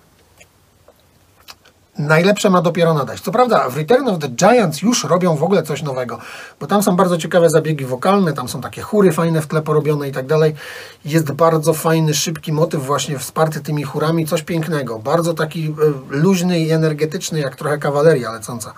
najlepsze 1.97 2.49
ma 2.49 2.61
dopiero 2.61 2.93
nadać. 2.93 3.21
Co 3.21 3.31
prawda 3.31 3.69
w 3.69 3.77
Return 3.77 4.07
of 4.07 4.19
the 4.19 4.29
Giants 4.29 4.81
już 4.81 5.03
robią 5.03 5.35
w 5.35 5.43
ogóle 5.43 5.63
coś 5.63 5.81
nowego, 5.81 6.19
bo 6.59 6.67
tam 6.67 6.83
są 6.83 6.95
bardzo 6.95 7.17
ciekawe 7.17 7.49
zabiegi 7.49 7.85
wokalne, 7.85 8.33
tam 8.33 8.49
są 8.49 8.61
takie 8.61 8.81
chóry 8.81 9.11
fajne 9.11 9.41
w 9.41 9.47
tle 9.47 9.61
porobione 9.61 10.09
i 10.09 10.11
tak 10.11 10.27
dalej. 10.27 10.55
Jest 11.05 11.31
bardzo 11.31 11.73
fajny, 11.73 12.13
szybki 12.13 12.53
motyw 12.53 12.85
właśnie 12.85 13.19
wsparty 13.19 13.61
tymi 13.61 13.83
chórami, 13.83 14.25
coś 14.25 14.41
pięknego. 14.41 14.99
Bardzo 14.99 15.33
taki 15.33 15.65
e, 15.65 15.73
luźny 16.09 16.59
i 16.59 16.71
energetyczny, 16.71 17.39
jak 17.39 17.55
trochę 17.55 17.77
kawaleria 17.77 18.31
lecąca. 18.31 18.73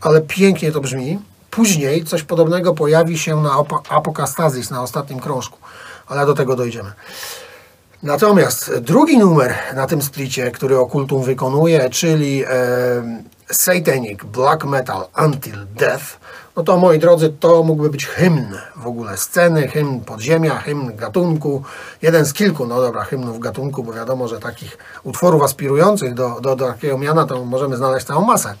Ale 0.00 0.20
pięknie 0.20 0.72
to 0.72 0.80
brzmi. 0.80 1.18
Później 1.50 2.04
coś 2.04 2.22
podobnego 2.22 2.74
pojawi 2.74 3.18
się 3.18 3.42
na 3.42 3.50
Apokastazis, 3.88 4.70
na 4.70 4.82
ostatnim 4.82 5.20
krążku, 5.20 5.58
ale 6.06 6.26
do 6.26 6.34
tego 6.34 6.56
dojdziemy. 6.56 6.92
Natomiast 8.04 8.78
drugi 8.80 9.18
numer 9.18 9.54
na 9.74 9.86
tym 9.86 10.02
splicie, 10.02 10.50
który 10.50 10.78
Okultum 10.78 11.22
wykonuje, 11.22 11.90
czyli 11.90 12.44
e, 12.44 12.48
Satanic 13.50 14.24
Black 14.24 14.64
Metal 14.64 15.04
Until 15.24 15.66
Death, 15.76 16.04
no 16.56 16.62
to 16.62 16.76
moi 16.76 16.98
drodzy, 16.98 17.28
to 17.40 17.62
mógłby 17.62 17.90
być 17.90 18.06
hymn 18.06 18.58
w 18.76 18.86
ogóle 18.86 19.16
sceny, 19.16 19.68
hymn 19.68 20.00
podziemia, 20.00 20.58
hymn 20.58 20.96
gatunku, 20.96 21.62
jeden 22.02 22.24
z 22.24 22.32
kilku, 22.32 22.66
no 22.66 22.80
dobra, 22.80 23.04
hymnów 23.04 23.38
gatunku, 23.38 23.84
bo 23.84 23.92
wiadomo, 23.92 24.28
że 24.28 24.40
takich 24.40 24.78
utworów 25.04 25.42
aspirujących 25.42 26.14
do, 26.14 26.40
do, 26.40 26.56
do 26.56 26.66
takiego 26.66 26.98
miana 26.98 27.26
to 27.26 27.44
możemy 27.44 27.76
znaleźć 27.76 28.06
całą 28.06 28.24
masę 28.24 28.54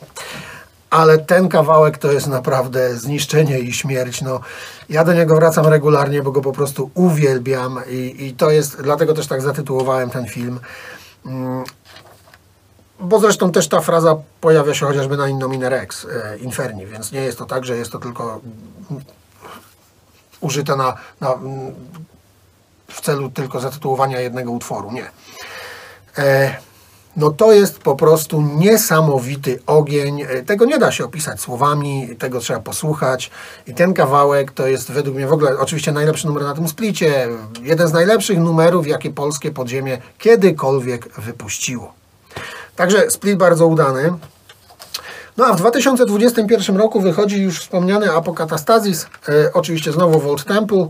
ale 0.94 1.18
ten 1.18 1.48
kawałek 1.48 1.98
to 1.98 2.12
jest 2.12 2.26
naprawdę 2.26 2.96
zniszczenie 2.96 3.58
i 3.58 3.72
śmierć. 3.72 4.22
No, 4.22 4.40
ja 4.88 5.04
do 5.04 5.12
niego 5.12 5.36
wracam 5.36 5.66
regularnie, 5.66 6.22
bo 6.22 6.32
go 6.32 6.40
po 6.40 6.52
prostu 6.52 6.90
uwielbiam 6.94 7.80
i, 7.90 8.26
i 8.26 8.34
to 8.34 8.50
jest, 8.50 8.82
dlatego 8.82 9.14
też 9.14 9.26
tak 9.26 9.42
zatytułowałem 9.42 10.10
ten 10.10 10.26
film. 10.26 10.60
Mm, 11.26 11.64
bo 13.00 13.18
zresztą 13.18 13.52
też 13.52 13.68
ta 13.68 13.80
fraza 13.80 14.16
pojawia 14.40 14.74
się 14.74 14.86
chociażby 14.86 15.16
na 15.16 15.28
Innomine 15.28 15.68
Rex, 15.68 16.04
e, 16.04 16.38
Inferni, 16.38 16.86
więc 16.86 17.12
nie 17.12 17.20
jest 17.20 17.38
to 17.38 17.44
tak, 17.44 17.64
że 17.64 17.76
jest 17.76 17.92
to 17.92 17.98
tylko 17.98 18.40
użyte 20.40 20.76
na, 20.76 20.96
na 21.20 21.38
w 22.88 23.00
celu 23.00 23.30
tylko 23.30 23.60
zatytułowania 23.60 24.20
jednego 24.20 24.52
utworu. 24.52 24.92
Nie. 24.92 25.10
E, 26.18 26.56
no 27.16 27.30
to 27.30 27.52
jest 27.52 27.78
po 27.78 27.96
prostu 27.96 28.42
niesamowity 28.42 29.58
ogień. 29.66 30.22
E, 30.22 30.42
tego 30.42 30.64
nie 30.64 30.78
da 30.78 30.92
się 30.92 31.04
opisać 31.04 31.40
słowami, 31.40 32.08
tego 32.18 32.40
trzeba 32.40 32.60
posłuchać. 32.60 33.30
I 33.66 33.74
ten 33.74 33.94
kawałek 33.94 34.52
to 34.52 34.66
jest 34.66 34.92
według 34.92 35.16
mnie 35.16 35.26
w 35.26 35.32
ogóle 35.32 35.58
oczywiście 35.58 35.92
najlepszy 35.92 36.26
numer 36.26 36.42
na 36.42 36.54
tym 36.54 36.68
splicie. 36.68 37.28
Jeden 37.62 37.88
z 37.88 37.92
najlepszych 37.92 38.38
numerów, 38.38 38.86
jakie 38.86 39.10
polskie 39.10 39.50
podziemie 39.50 39.98
kiedykolwiek 40.18 41.20
wypuściło. 41.20 41.92
Także 42.76 43.10
split 43.10 43.38
bardzo 43.38 43.66
udany. 43.66 44.12
No 45.36 45.46
a 45.46 45.52
w 45.52 45.56
2021 45.56 46.76
roku 46.76 47.00
wychodzi 47.00 47.42
już 47.42 47.60
wspomniany 47.60 48.12
Apokatastazis, 48.12 49.06
e, 49.28 49.52
oczywiście 49.52 49.92
znowu 49.92 50.20
Volt 50.20 50.44
Temple. 50.44 50.88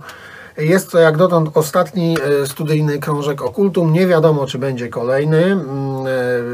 Jest 0.56 0.90
to 0.90 0.98
jak 0.98 1.16
dotąd 1.16 1.56
ostatni 1.56 2.16
e, 2.42 2.46
studyjny 2.46 2.98
krążek 2.98 3.42
okultum. 3.42 3.92
Nie 3.92 4.06
wiadomo, 4.06 4.46
czy 4.46 4.58
będzie 4.58 4.88
kolejny, 4.88 5.44
mm, 5.44 5.66
e, 6.06 6.10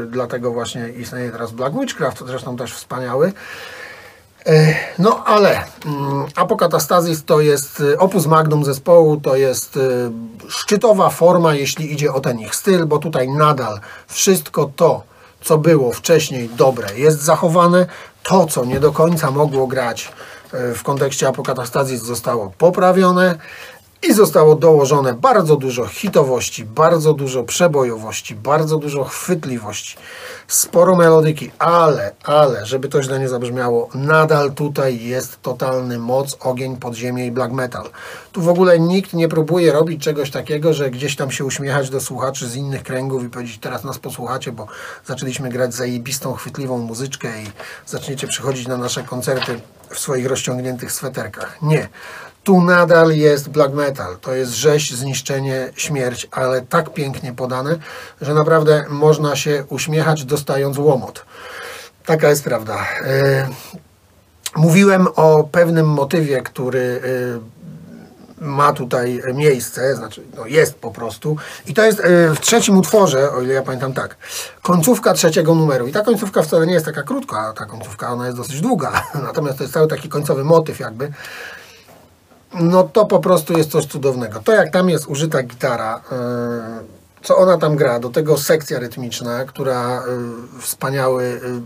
dlatego 0.07 0.51
właśnie 0.51 0.89
istnieje 0.89 1.31
teraz 1.31 1.51
Black 1.51 1.79
Witchcraft, 1.79 2.23
zresztą 2.27 2.57
też 2.57 2.73
wspaniały. 2.73 3.33
E, 4.45 4.75
No 4.99 5.23
ale 5.25 5.63
mm, 5.85 6.25
Apokatastasis 6.35 7.25
to 7.25 7.41
jest 7.41 7.83
opus 7.97 8.25
magnum 8.25 8.65
zespołu, 8.65 9.17
to 9.17 9.35
jest 9.35 9.79
szczytowa 10.47 11.09
forma, 11.09 11.55
jeśli 11.55 11.93
idzie 11.93 12.13
o 12.13 12.19
ten 12.19 12.39
ich 12.39 12.55
styl, 12.55 12.85
bo 12.85 12.97
tutaj 12.97 13.29
nadal 13.29 13.79
wszystko 14.07 14.71
to, 14.75 15.03
co 15.41 15.57
było 15.57 15.91
wcześniej 15.91 16.49
dobre, 16.49 16.87
jest 16.97 17.21
zachowane. 17.21 17.85
To, 18.23 18.45
co 18.45 18.65
nie 18.65 18.79
do 18.79 18.91
końca 18.91 19.31
mogło 19.31 19.67
grać 19.67 20.11
w 20.53 20.83
kontekście 20.83 21.27
Apokatastasis, 21.27 22.01
zostało 22.01 22.51
poprawione. 22.57 23.35
I 24.09 24.13
zostało 24.13 24.55
dołożone 24.55 25.13
bardzo 25.13 25.55
dużo 25.55 25.87
hitowości, 25.87 26.65
bardzo 26.65 27.13
dużo 27.13 27.43
przebojowości, 27.43 28.35
bardzo 28.35 28.77
dużo 28.77 29.03
chwytliwości, 29.03 29.97
sporo 30.47 30.95
melodyki, 30.95 31.51
ale, 31.59 32.11
ale, 32.23 32.65
żeby 32.65 32.87
to 32.87 33.03
źle 33.03 33.19
nie 33.19 33.29
zabrzmiało, 33.29 33.89
nadal 33.93 34.51
tutaj 34.51 35.03
jest 35.03 35.41
totalny 35.41 35.99
moc, 35.99 36.37
ogień, 36.39 36.77
podziemie 36.77 37.25
i 37.25 37.31
black 37.31 37.53
metal. 37.53 37.89
Tu 38.31 38.41
w 38.41 38.49
ogóle 38.49 38.79
nikt 38.79 39.13
nie 39.13 39.27
próbuje 39.27 39.71
robić 39.71 40.03
czegoś 40.03 40.31
takiego, 40.31 40.73
że 40.73 40.91
gdzieś 40.91 41.15
tam 41.15 41.31
się 41.31 41.45
uśmiechać 41.45 41.89
do 41.89 42.01
słuchaczy 42.01 42.47
z 42.47 42.55
innych 42.55 42.83
kręgów 42.83 43.23
i 43.23 43.29
powiedzieć 43.29 43.57
teraz 43.57 43.83
nas 43.83 43.99
posłuchacie, 43.99 44.51
bo 44.51 44.67
zaczęliśmy 45.05 45.49
grać 45.49 45.73
zajebistą, 45.73 46.33
chwytliwą 46.33 46.77
muzyczkę 46.77 47.27
i 47.41 47.45
zaczniecie 47.85 48.27
przychodzić 48.27 48.67
na 48.67 48.77
nasze 48.77 49.03
koncerty 49.03 49.59
w 49.89 49.99
swoich 49.99 50.25
rozciągniętych 50.25 50.91
sweterkach. 50.91 51.61
Nie. 51.61 51.89
Tu 52.43 52.61
nadal 52.61 53.11
jest 53.11 53.49
black 53.49 53.73
metal. 53.73 54.17
To 54.21 54.33
jest 54.33 54.51
rzeź, 54.51 54.91
zniszczenie, 54.93 55.69
śmierć, 55.75 56.27
ale 56.31 56.61
tak 56.61 56.93
pięknie 56.93 57.33
podane, 57.33 57.77
że 58.21 58.33
naprawdę 58.33 58.85
można 58.89 59.35
się 59.35 59.65
uśmiechać 59.69 60.25
dostając 60.25 60.77
łomot. 60.77 61.25
Taka 62.05 62.29
jest 62.29 62.43
prawda. 62.43 62.87
Yy, 63.05 63.81
Mówiłem 64.55 65.07
o 65.15 65.43
pewnym 65.43 65.87
motywie, 65.87 66.41
który 66.41 67.01
yy, 68.39 68.47
ma 68.47 68.73
tutaj 68.73 69.23
miejsce, 69.33 69.95
znaczy 69.95 70.23
no 70.37 70.45
jest 70.45 70.75
po 70.75 70.91
prostu. 70.91 71.37
I 71.65 71.73
to 71.73 71.85
jest 71.85 71.99
yy, 71.99 72.35
w 72.35 72.39
trzecim 72.39 72.77
utworze, 72.77 73.31
o 73.31 73.41
ile 73.41 73.53
ja 73.53 73.61
pamiętam 73.61 73.93
tak, 73.93 74.17
końcówka 74.61 75.13
trzeciego 75.13 75.55
numeru. 75.55 75.87
I 75.87 75.91
ta 75.91 76.01
końcówka 76.01 76.41
wcale 76.41 76.67
nie 76.67 76.73
jest 76.73 76.85
taka 76.85 77.03
krótka, 77.03 77.53
ta 77.57 77.65
końcówka 77.65 78.09
ona 78.09 78.25
jest 78.25 78.37
dosyć 78.37 78.61
długa. 78.61 79.03
Natomiast 79.23 79.57
to 79.57 79.63
jest 79.63 79.73
cały 79.73 79.87
taki 79.87 80.09
końcowy 80.09 80.43
motyw 80.43 80.79
jakby 80.79 81.11
no 82.53 82.83
to 82.83 83.05
po 83.05 83.19
prostu 83.19 83.57
jest 83.57 83.71
coś 83.71 83.85
cudownego. 83.85 84.39
To 84.39 84.51
jak 84.51 84.71
tam 84.71 84.89
jest 84.89 85.07
użyta 85.07 85.43
gitara, 85.43 86.01
yy, 86.11 86.17
co 87.23 87.37
ona 87.37 87.57
tam 87.57 87.75
gra, 87.75 87.99
do 87.99 88.09
tego 88.09 88.37
sekcja 88.37 88.79
rytmiczna, 88.79 89.45
która 89.45 90.03
yy, 90.55 90.61
wspaniały, 90.61 91.23
yy, 91.23 91.61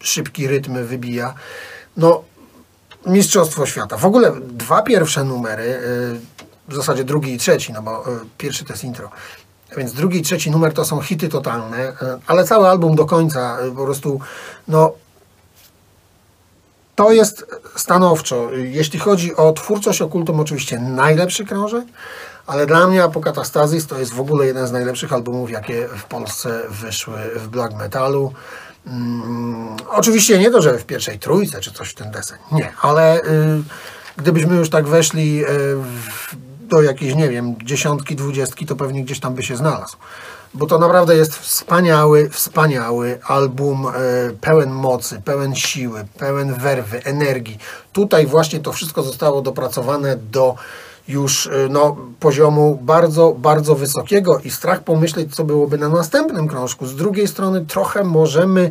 szybki 0.00 0.46
rytm 0.46 0.84
wybija. 0.84 1.34
No, 1.96 2.22
mistrzostwo 3.06 3.66
świata. 3.66 3.96
W 3.96 4.04
ogóle 4.04 4.32
dwa 4.40 4.82
pierwsze 4.82 5.24
numery, 5.24 5.78
w 6.68 6.74
zasadzie 6.74 7.04
drugi 7.04 7.34
i 7.34 7.38
trzeci, 7.38 7.72
no 7.72 7.82
bo 7.82 8.04
pierwszy 8.38 8.64
to 8.64 8.72
jest 8.72 8.84
intro. 8.84 9.10
Więc 9.76 9.92
drugi 9.92 10.18
i 10.18 10.22
trzeci 10.22 10.50
numer 10.50 10.72
to 10.74 10.84
są 10.84 11.00
hity 11.00 11.28
totalne, 11.28 11.92
ale 12.26 12.44
cały 12.44 12.68
album 12.68 12.96
do 12.96 13.04
końca 13.04 13.58
po 13.76 13.84
prostu, 13.84 14.20
no 14.68 14.92
to 16.98 17.12
jest 17.12 17.46
stanowczo. 17.76 18.50
Jeśli 18.52 18.98
chodzi 18.98 19.36
o 19.36 19.52
twórczość 19.52 20.02
okultum, 20.02 20.40
oczywiście 20.40 20.78
najlepszy 20.78 21.44
krążek, 21.44 21.84
ale 22.46 22.66
dla 22.66 22.86
mnie 22.86 23.04
Apokatastasis 23.04 23.86
to 23.86 23.98
jest 23.98 24.12
w 24.12 24.20
ogóle 24.20 24.46
jeden 24.46 24.66
z 24.66 24.72
najlepszych 24.72 25.12
albumów, 25.12 25.50
jakie 25.50 25.88
w 25.88 26.04
Polsce 26.04 26.62
wyszły 26.68 27.18
w 27.36 27.48
black 27.48 27.74
metalu. 27.74 28.32
Mm, 28.86 29.76
oczywiście 29.88 30.38
nie 30.38 30.50
to, 30.50 30.62
że 30.62 30.78
w 30.78 30.86
pierwszej 30.86 31.18
trójce 31.18 31.60
czy 31.60 31.72
coś 31.72 31.88
w 31.90 31.94
ten 31.94 32.10
deseń, 32.10 32.38
nie, 32.52 32.72
ale 32.80 33.20
y, 33.20 33.22
gdybyśmy 34.16 34.56
już 34.56 34.70
tak 34.70 34.86
weszli 34.86 35.44
y, 35.44 35.46
w, 35.76 36.36
do 36.60 36.82
jakiejś, 36.82 37.14
nie 37.14 37.28
wiem, 37.28 37.54
dziesiątki, 37.64 38.16
dwudziestki, 38.16 38.66
to 38.66 38.76
pewnie 38.76 39.04
gdzieś 39.04 39.20
tam 39.20 39.34
by 39.34 39.42
się 39.42 39.56
znalazł 39.56 39.96
bo 40.54 40.66
to 40.66 40.78
naprawdę 40.78 41.16
jest 41.16 41.36
wspaniały, 41.36 42.30
wspaniały 42.30 43.18
album 43.26 43.86
e, 43.86 43.90
pełen 44.40 44.70
mocy, 44.70 45.22
pełen 45.24 45.54
siły, 45.54 46.04
pełen 46.18 46.54
werwy, 46.54 47.04
energii. 47.04 47.58
Tutaj 47.92 48.26
właśnie 48.26 48.60
to 48.60 48.72
wszystko 48.72 49.02
zostało 49.02 49.42
dopracowane 49.42 50.16
do 50.16 50.54
już 51.08 51.46
e, 51.46 51.50
no, 51.70 51.96
poziomu 52.20 52.78
bardzo, 52.82 53.34
bardzo 53.38 53.74
wysokiego 53.74 54.38
i 54.44 54.50
strach 54.50 54.84
pomyśleć, 54.84 55.34
co 55.34 55.44
byłoby 55.44 55.78
na 55.78 55.88
następnym 55.88 56.48
krążku. 56.48 56.86
Z 56.86 56.96
drugiej 56.96 57.28
strony 57.28 57.66
trochę 57.66 58.04
możemy 58.04 58.70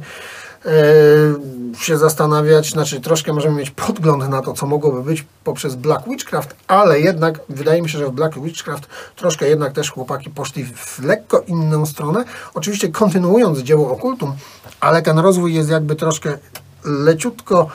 się 1.79 1.97
zastanawiać, 1.97 2.71
znaczy 2.71 3.01
troszkę 3.01 3.33
możemy 3.33 3.55
mieć 3.55 3.71
podgląd 3.71 4.29
na 4.29 4.41
to, 4.41 4.53
co 4.53 4.65
mogłoby 4.65 5.03
być 5.03 5.25
poprzez 5.43 5.75
Black 5.75 6.09
Witchcraft, 6.09 6.55
ale 6.67 6.99
jednak 6.99 7.39
wydaje 7.49 7.81
mi 7.81 7.89
się, 7.89 7.97
że 7.97 8.07
w 8.07 8.11
Black 8.11 8.39
Witchcraft 8.39 8.87
troszkę 9.15 9.49
jednak 9.49 9.73
też 9.73 9.91
chłopaki 9.91 10.29
poszli 10.29 10.65
w 10.65 10.99
lekko 11.03 11.39
inną 11.47 11.85
stronę. 11.85 12.23
Oczywiście 12.53 12.89
kontynuując 12.89 13.59
dzieło 13.59 13.91
okultum, 13.91 14.33
ale 14.79 15.01
ten 15.01 15.19
rozwój 15.19 15.53
jest 15.53 15.69
jakby 15.69 15.95
troszkę 15.95 16.37
leciutko 16.83 17.67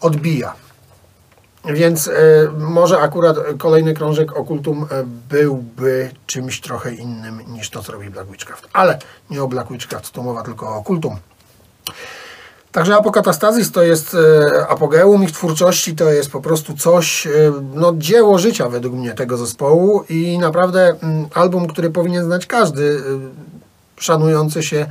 odbija. 0.00 0.54
Więc 1.64 2.08
e, 2.08 2.12
może 2.58 2.98
akurat 2.98 3.36
kolejny 3.58 3.94
krążek 3.94 4.36
okultum 4.36 4.86
e, 4.90 5.04
byłby 5.28 6.10
czymś 6.26 6.60
trochę 6.60 6.94
innym 6.94 7.40
niż 7.48 7.70
to, 7.70 7.82
co 7.82 7.92
robi 7.92 8.10
Black 8.10 8.30
Witchcraft. 8.30 8.68
Ale 8.72 8.98
nie 9.30 9.42
o 9.42 9.48
Black 9.48 9.72
Witchcraft, 9.72 10.10
to 10.10 10.22
mowa 10.22 10.42
tylko 10.42 10.68
o 10.68 10.76
okultum. 10.76 11.16
Także 12.72 12.96
Apokatastasis 12.96 13.72
to 13.72 13.82
jest 13.82 14.14
e, 14.14 14.66
apogeum 14.68 15.24
ich 15.24 15.32
twórczości, 15.32 15.96
to 15.96 16.12
jest 16.12 16.30
po 16.30 16.40
prostu 16.40 16.76
coś, 16.76 17.26
e, 17.26 17.30
no 17.74 17.92
dzieło 17.96 18.38
życia 18.38 18.68
według 18.68 18.94
mnie 18.94 19.12
tego 19.12 19.36
zespołu 19.36 20.04
i 20.08 20.38
naprawdę 20.38 20.96
mm, 21.02 21.26
album, 21.34 21.66
który 21.66 21.90
powinien 21.90 22.24
znać 22.24 22.46
każdy 22.46 23.02
e, 23.96 24.00
szanujący 24.00 24.62
się 24.62 24.86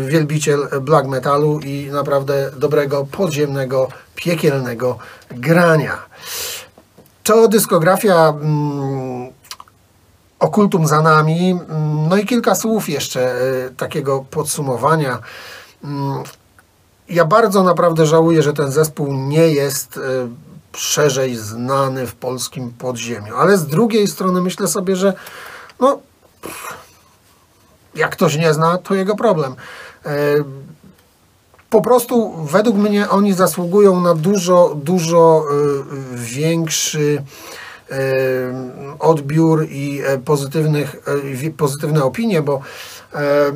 wielbiciel 0.00 0.68
black 0.80 1.06
metalu 1.06 1.60
i 1.60 1.88
naprawdę 1.92 2.50
dobrego, 2.56 3.06
podziemnego, 3.10 3.88
piekielnego 4.14 4.98
grania. 5.30 5.98
To 7.22 7.48
dyskografia 7.48 8.28
mm, 8.28 9.32
okultum 10.38 10.86
za 10.86 11.02
nami. 11.02 11.50
Mm, 11.50 12.08
No 12.08 12.16
i 12.16 12.26
kilka 12.26 12.54
słów 12.54 12.88
jeszcze 12.88 13.34
takiego 13.76 14.24
podsumowania. 14.30 15.18
Ja 17.08 17.24
bardzo 17.24 17.62
naprawdę 17.62 18.06
żałuję, 18.06 18.42
że 18.42 18.52
ten 18.52 18.70
zespół 18.72 19.12
nie 19.12 19.48
jest 19.48 19.96
e, 19.96 20.00
szerzej 20.76 21.36
znany 21.36 22.06
w 22.06 22.14
polskim 22.14 22.70
podziemiu, 22.70 23.36
ale 23.36 23.58
z 23.58 23.66
drugiej 23.66 24.06
strony 24.06 24.42
myślę 24.42 24.68
sobie, 24.68 24.96
że 24.96 25.12
no, 25.80 25.98
jak 27.94 28.10
ktoś 28.12 28.36
nie 28.36 28.54
zna, 28.54 28.78
to 28.78 28.94
jego 28.94 29.16
problem. 29.16 29.54
E, 30.06 30.34
Po 31.70 31.80
prostu 31.82 32.32
według 32.44 32.76
mnie 32.76 33.08
oni 33.10 33.32
zasługują 33.32 34.00
na 34.00 34.14
dużo, 34.14 34.74
dużo 34.74 35.44
e, 35.44 36.16
większy 36.16 37.22
odbiór 38.98 39.66
i 39.70 40.00
e, 40.04 40.18
pozytywnych, 40.18 40.96
e, 41.46 41.50
pozytywne 41.50 42.04
opinie, 42.04 42.42
bo 42.42 42.60
e, 43.14 43.52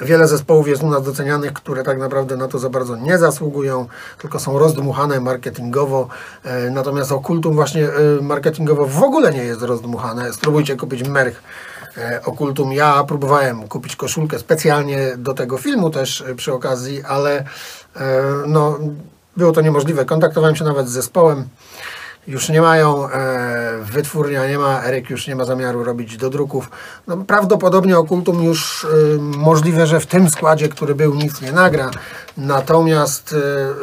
Wiele 0.00 0.28
zespołów 0.28 0.68
jest 0.68 0.82
u 0.82 0.90
nas 0.90 1.02
docenianych, 1.02 1.52
które 1.52 1.82
tak 1.82 1.98
naprawdę 1.98 2.36
na 2.36 2.48
to 2.48 2.58
za 2.58 2.70
bardzo 2.70 2.96
nie 2.96 3.18
zasługują, 3.18 3.86
tylko 4.18 4.40
są 4.40 4.58
rozdmuchane 4.58 5.20
marketingowo. 5.20 6.08
E, 6.44 6.70
Natomiast 6.70 7.12
Okultum 7.12 7.54
właśnie 7.54 7.88
e, 7.88 7.92
marketingowo 8.22 8.86
w 8.86 9.02
ogóle 9.02 9.32
nie 9.32 9.44
jest 9.44 9.62
rozdmuchane. 9.62 10.32
Spróbujcie 10.32 10.76
kupić 10.76 11.08
merch 11.08 11.42
e, 11.98 12.20
Okultum. 12.24 12.72
Ja 12.72 13.04
próbowałem 13.04 13.68
kupić 13.68 13.96
koszulkę 13.96 14.38
specjalnie 14.38 15.14
do 15.16 15.34
tego 15.34 15.58
filmu 15.58 15.90
też 15.90 16.24
przy 16.36 16.52
okazji, 16.52 17.02
ale 17.02 17.44
no, 18.46 18.78
było 19.36 19.52
to 19.52 19.60
niemożliwe. 19.60 20.04
Kontaktowałem 20.04 20.56
się 20.56 20.64
nawet 20.64 20.88
z 20.88 20.92
zespołem. 20.92 21.48
Już 22.26 22.48
nie 22.48 22.60
mają, 22.60 23.08
e, 23.08 23.78
wytwórnia 23.82 24.48
nie 24.48 24.58
ma, 24.58 24.82
Eryk 24.84 25.10
już 25.10 25.26
nie 25.26 25.36
ma 25.36 25.44
zamiaru 25.44 25.84
robić 25.84 26.16
do 26.16 26.30
druków. 26.30 26.70
No, 27.06 27.16
prawdopodobnie 27.16 27.98
Okultum 27.98 28.44
już 28.44 28.84
e, 28.84 28.88
możliwe, 29.18 29.86
że 29.86 30.00
w 30.00 30.06
tym 30.06 30.30
składzie, 30.30 30.68
który 30.68 30.94
był, 30.94 31.14
nic 31.14 31.40
nie 31.40 31.52
nagra. 31.52 31.90
Natomiast 32.36 33.34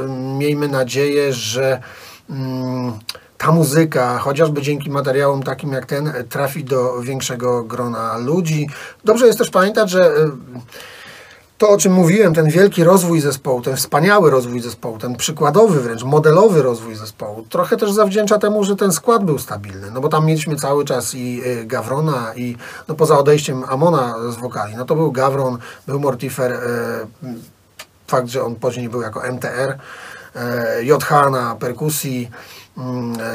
e, 0.06 0.08
miejmy 0.38 0.68
nadzieję, 0.68 1.34
że 1.34 1.82
mm, 2.30 2.94
ta 3.38 3.52
muzyka, 3.52 4.18
chociażby 4.18 4.62
dzięki 4.62 4.90
materiałom 4.90 5.44
takim 5.44 5.72
jak 5.72 5.86
ten, 5.86 6.14
trafi 6.30 6.64
do 6.64 7.02
większego 7.02 7.64
grona 7.64 8.18
ludzi. 8.18 8.70
Dobrze 9.04 9.26
jest 9.26 9.38
też 9.38 9.50
pamiętać, 9.50 9.90
że 9.90 10.06
e, 10.06 10.32
to, 11.62 11.70
o 11.70 11.78
czym 11.78 11.94
mówiłem, 11.94 12.34
ten 12.34 12.50
wielki 12.50 12.84
rozwój 12.84 13.22
zespołu, 13.22 13.62
ten 13.62 13.76
wspaniały 13.76 14.32
rozwój 14.32 14.62
zespołu, 14.62 14.98
ten 14.98 15.16
przykładowy 15.16 15.82
wręcz, 15.82 16.04
modelowy 16.04 16.62
rozwój 16.62 16.96
zespołu, 16.96 17.46
trochę 17.50 17.78
też 17.78 17.92
zawdzięcza 17.92 18.38
temu, 18.38 18.64
że 18.64 18.76
ten 18.76 18.92
skład 18.92 19.26
był 19.26 19.40
stabilny, 19.40 19.92
no 19.92 20.02
bo 20.02 20.10
tam 20.10 20.26
mieliśmy 20.26 20.56
cały 20.56 20.86
czas 20.86 21.16
i 21.16 21.42
y, 21.46 21.66
Gawrona 21.66 22.34
i 22.36 22.58
no 22.88 22.96
poza 22.96 23.18
odejściem 23.18 23.64
Amona 23.68 24.16
z 24.32 24.36
wokali, 24.36 24.76
no 24.76 24.86
to 24.86 24.96
był 24.96 25.12
Gawron, 25.12 25.58
był 25.88 26.00
Mortifer, 26.00 26.52
y, 26.52 26.58
fakt, 28.08 28.28
że 28.28 28.44
on 28.44 28.56
później 28.56 28.90
był 28.90 29.02
jako 29.02 29.28
MTR, 29.32 29.78
e, 30.36 30.84
JH 30.84 31.32
na 31.32 31.56
perkusji, 31.56 32.30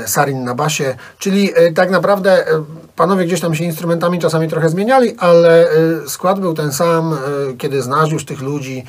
Sarin 0.06 0.44
na 0.44 0.54
basie, 0.54 0.96
czyli 1.18 1.52
e, 1.54 1.72
tak 1.72 1.90
naprawdę 1.90 2.48
e, 2.48 2.64
panowie 2.96 3.24
gdzieś 3.24 3.40
tam 3.40 3.54
się 3.54 3.64
instrumentami 3.64 4.18
czasami 4.18 4.48
trochę 4.48 4.68
zmieniali, 4.68 5.16
ale 5.18 5.70
e, 5.70 6.08
skład 6.08 6.40
był 6.40 6.54
ten 6.54 6.72
sam, 6.72 7.18
kiedy 7.58 7.82
znasz 7.82 8.12
już 8.12 8.24
tych 8.24 8.40
ludzi, 8.40 8.84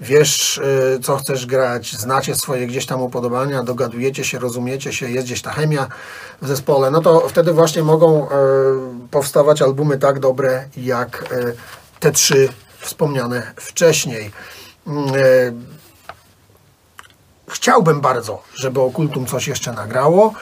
wiesz 0.00 0.60
co 1.02 1.16
chcesz 1.16 1.46
grać, 1.46 1.96
znacie 1.96 2.34
swoje 2.34 2.66
gdzieś 2.66 2.86
tam 2.86 3.02
upodobania, 3.02 3.62
dogadujecie 3.62 4.24
się, 4.24 4.38
rozumiecie 4.38 4.92
się, 4.92 5.10
jest 5.10 5.26
gdzieś 5.26 5.42
ta 5.42 5.50
chemia 5.50 5.86
w 6.42 6.48
zespole, 6.48 6.90
no 6.90 7.00
to 7.00 7.28
wtedy 7.28 7.52
właśnie 7.52 7.82
mogą 7.82 8.28
powstawać 9.10 9.62
albumy 9.62 9.98
tak 9.98 10.20
dobre 10.20 10.64
jak 10.76 11.24
te 12.00 12.12
trzy 12.12 12.48
wspomniane 12.80 13.52
wcześniej. 13.56 14.30
Chciałbym 17.48 18.00
bardzo, 18.00 18.42
żeby 18.54 18.80
Okultum 18.80 19.26
coś 19.26 19.48
jeszcze 19.48 19.72
nagrało. 19.72 20.34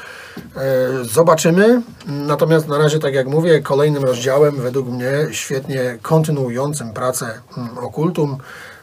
E, 0.56 1.04
Zobaczymy. 1.04 1.82
Natomiast 2.06 2.68
na 2.68 2.78
razie, 2.78 2.98
tak 2.98 3.14
jak 3.14 3.26
mówię, 3.26 3.60
kolejnym 3.60 4.04
rozdziałem, 4.04 4.56
według 4.56 4.88
mnie 4.88 5.12
świetnie 5.30 5.98
kontynuującym 6.02 6.92
pracę 6.92 7.40
mm, 7.56 7.78
Okultum, 7.78 8.38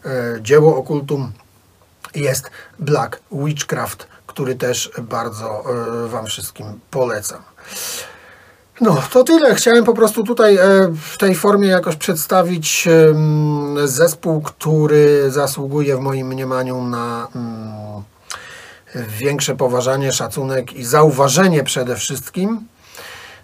e, 0.06 0.10
dzieło 0.42 0.78
Okultum 0.78 1.32
jest 2.16 2.52
Black 2.80 3.20
Witchcraft, 3.32 4.08
który 4.28 4.56
też 4.56 4.92
bardzo 5.02 5.64
e, 6.06 6.08
Wam 6.08 6.26
wszystkim 6.26 6.80
polecam. 6.92 7.42
No, 8.82 8.98
to 9.12 9.24
tyle. 9.24 9.56
Chciałem 9.56 9.84
po 9.84 9.94
prostu 9.94 10.24
tutaj 10.24 10.58
w 11.12 11.18
tej 11.18 11.36
formie 11.36 11.68
jakoś 11.68 11.96
przedstawić 11.96 12.88
zespół, 13.86 14.42
który 14.42 15.32
zasługuje 15.32 15.98
w 15.98 16.00
moim 16.00 16.28
mniemaniu 16.28 16.84
na 16.84 17.28
mm, 17.36 18.04
większe 18.96 19.56
poważanie, 19.56 20.12
szacunek 20.12 20.74
i 20.74 20.86
zauważenie 20.86 21.64
przede 21.64 21.96
wszystkim. 21.96 22.68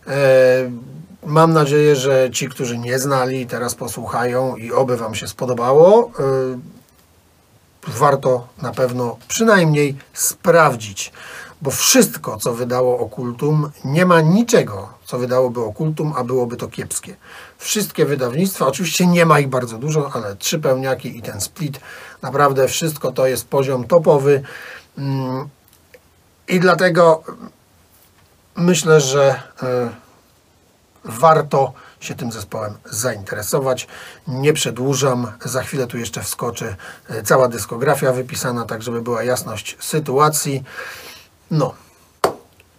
E, 0.07 0.71
Mam 1.25 1.53
nadzieję, 1.53 1.95
że 1.95 2.29
ci, 2.31 2.49
którzy 2.49 2.77
nie 2.77 2.99
znali, 2.99 3.47
teraz 3.47 3.75
posłuchają 3.75 4.55
i 4.55 4.71
oby 4.71 4.97
Wam 4.97 5.15
się 5.15 5.27
spodobało. 5.27 6.11
E, 6.19 6.59
Warto 7.87 8.47
na 8.61 8.71
pewno 8.71 9.17
przynajmniej 9.27 9.97
sprawdzić, 10.13 11.11
bo 11.61 11.71
wszystko, 11.71 12.37
co 12.37 12.53
wydało 12.53 12.99
Okultum, 12.99 13.71
nie 13.85 14.05
ma 14.05 14.21
niczego, 14.21 14.89
co 15.05 15.19
wydałoby 15.19 15.61
Okultum, 15.63 16.13
a 16.17 16.23
byłoby 16.23 16.57
to 16.57 16.67
kiepskie. 16.67 17.15
Wszystkie 17.57 18.05
wydawnictwa, 18.05 18.67
oczywiście 18.67 19.07
nie 19.07 19.25
ma 19.25 19.39
ich 19.39 19.47
bardzo 19.47 19.77
dużo, 19.77 20.11
ale 20.13 20.35
trzy 20.35 20.59
pełniaki 20.59 21.17
i 21.17 21.21
ten 21.21 21.41
split, 21.41 21.79
naprawdę 22.21 22.67
wszystko 22.67 23.11
to 23.11 23.27
jest 23.27 23.47
poziom 23.47 23.83
topowy. 23.83 24.41
I 26.47 26.59
dlatego 26.59 27.23
myślę, 28.55 29.01
że 29.01 29.41
e, 29.63 29.89
warto 31.03 31.73
się 31.99 32.15
tym 32.15 32.31
zespołem 32.31 32.77
zainteresować. 32.85 33.87
Nie 34.27 34.53
przedłużam, 34.53 35.31
za 35.45 35.63
chwilę 35.63 35.87
tu 35.87 35.97
jeszcze 35.97 36.21
wskoczy 36.21 36.75
e, 37.09 37.23
cała 37.23 37.47
dyskografia 37.47 38.13
wypisana, 38.13 38.65
tak 38.65 38.83
żeby 38.83 39.01
była 39.01 39.23
jasność 39.23 39.77
sytuacji. 39.79 40.63
No, 41.51 41.73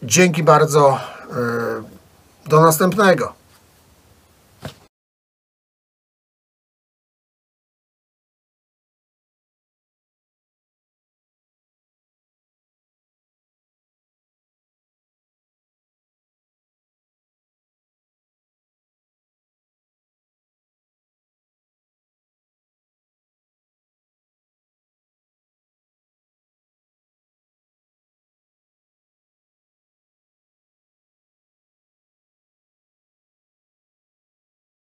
dzięki 0.03 0.43
bardzo. 0.43 1.01
e, 1.31 2.01
Do 2.47 2.61
następnego. 2.61 3.40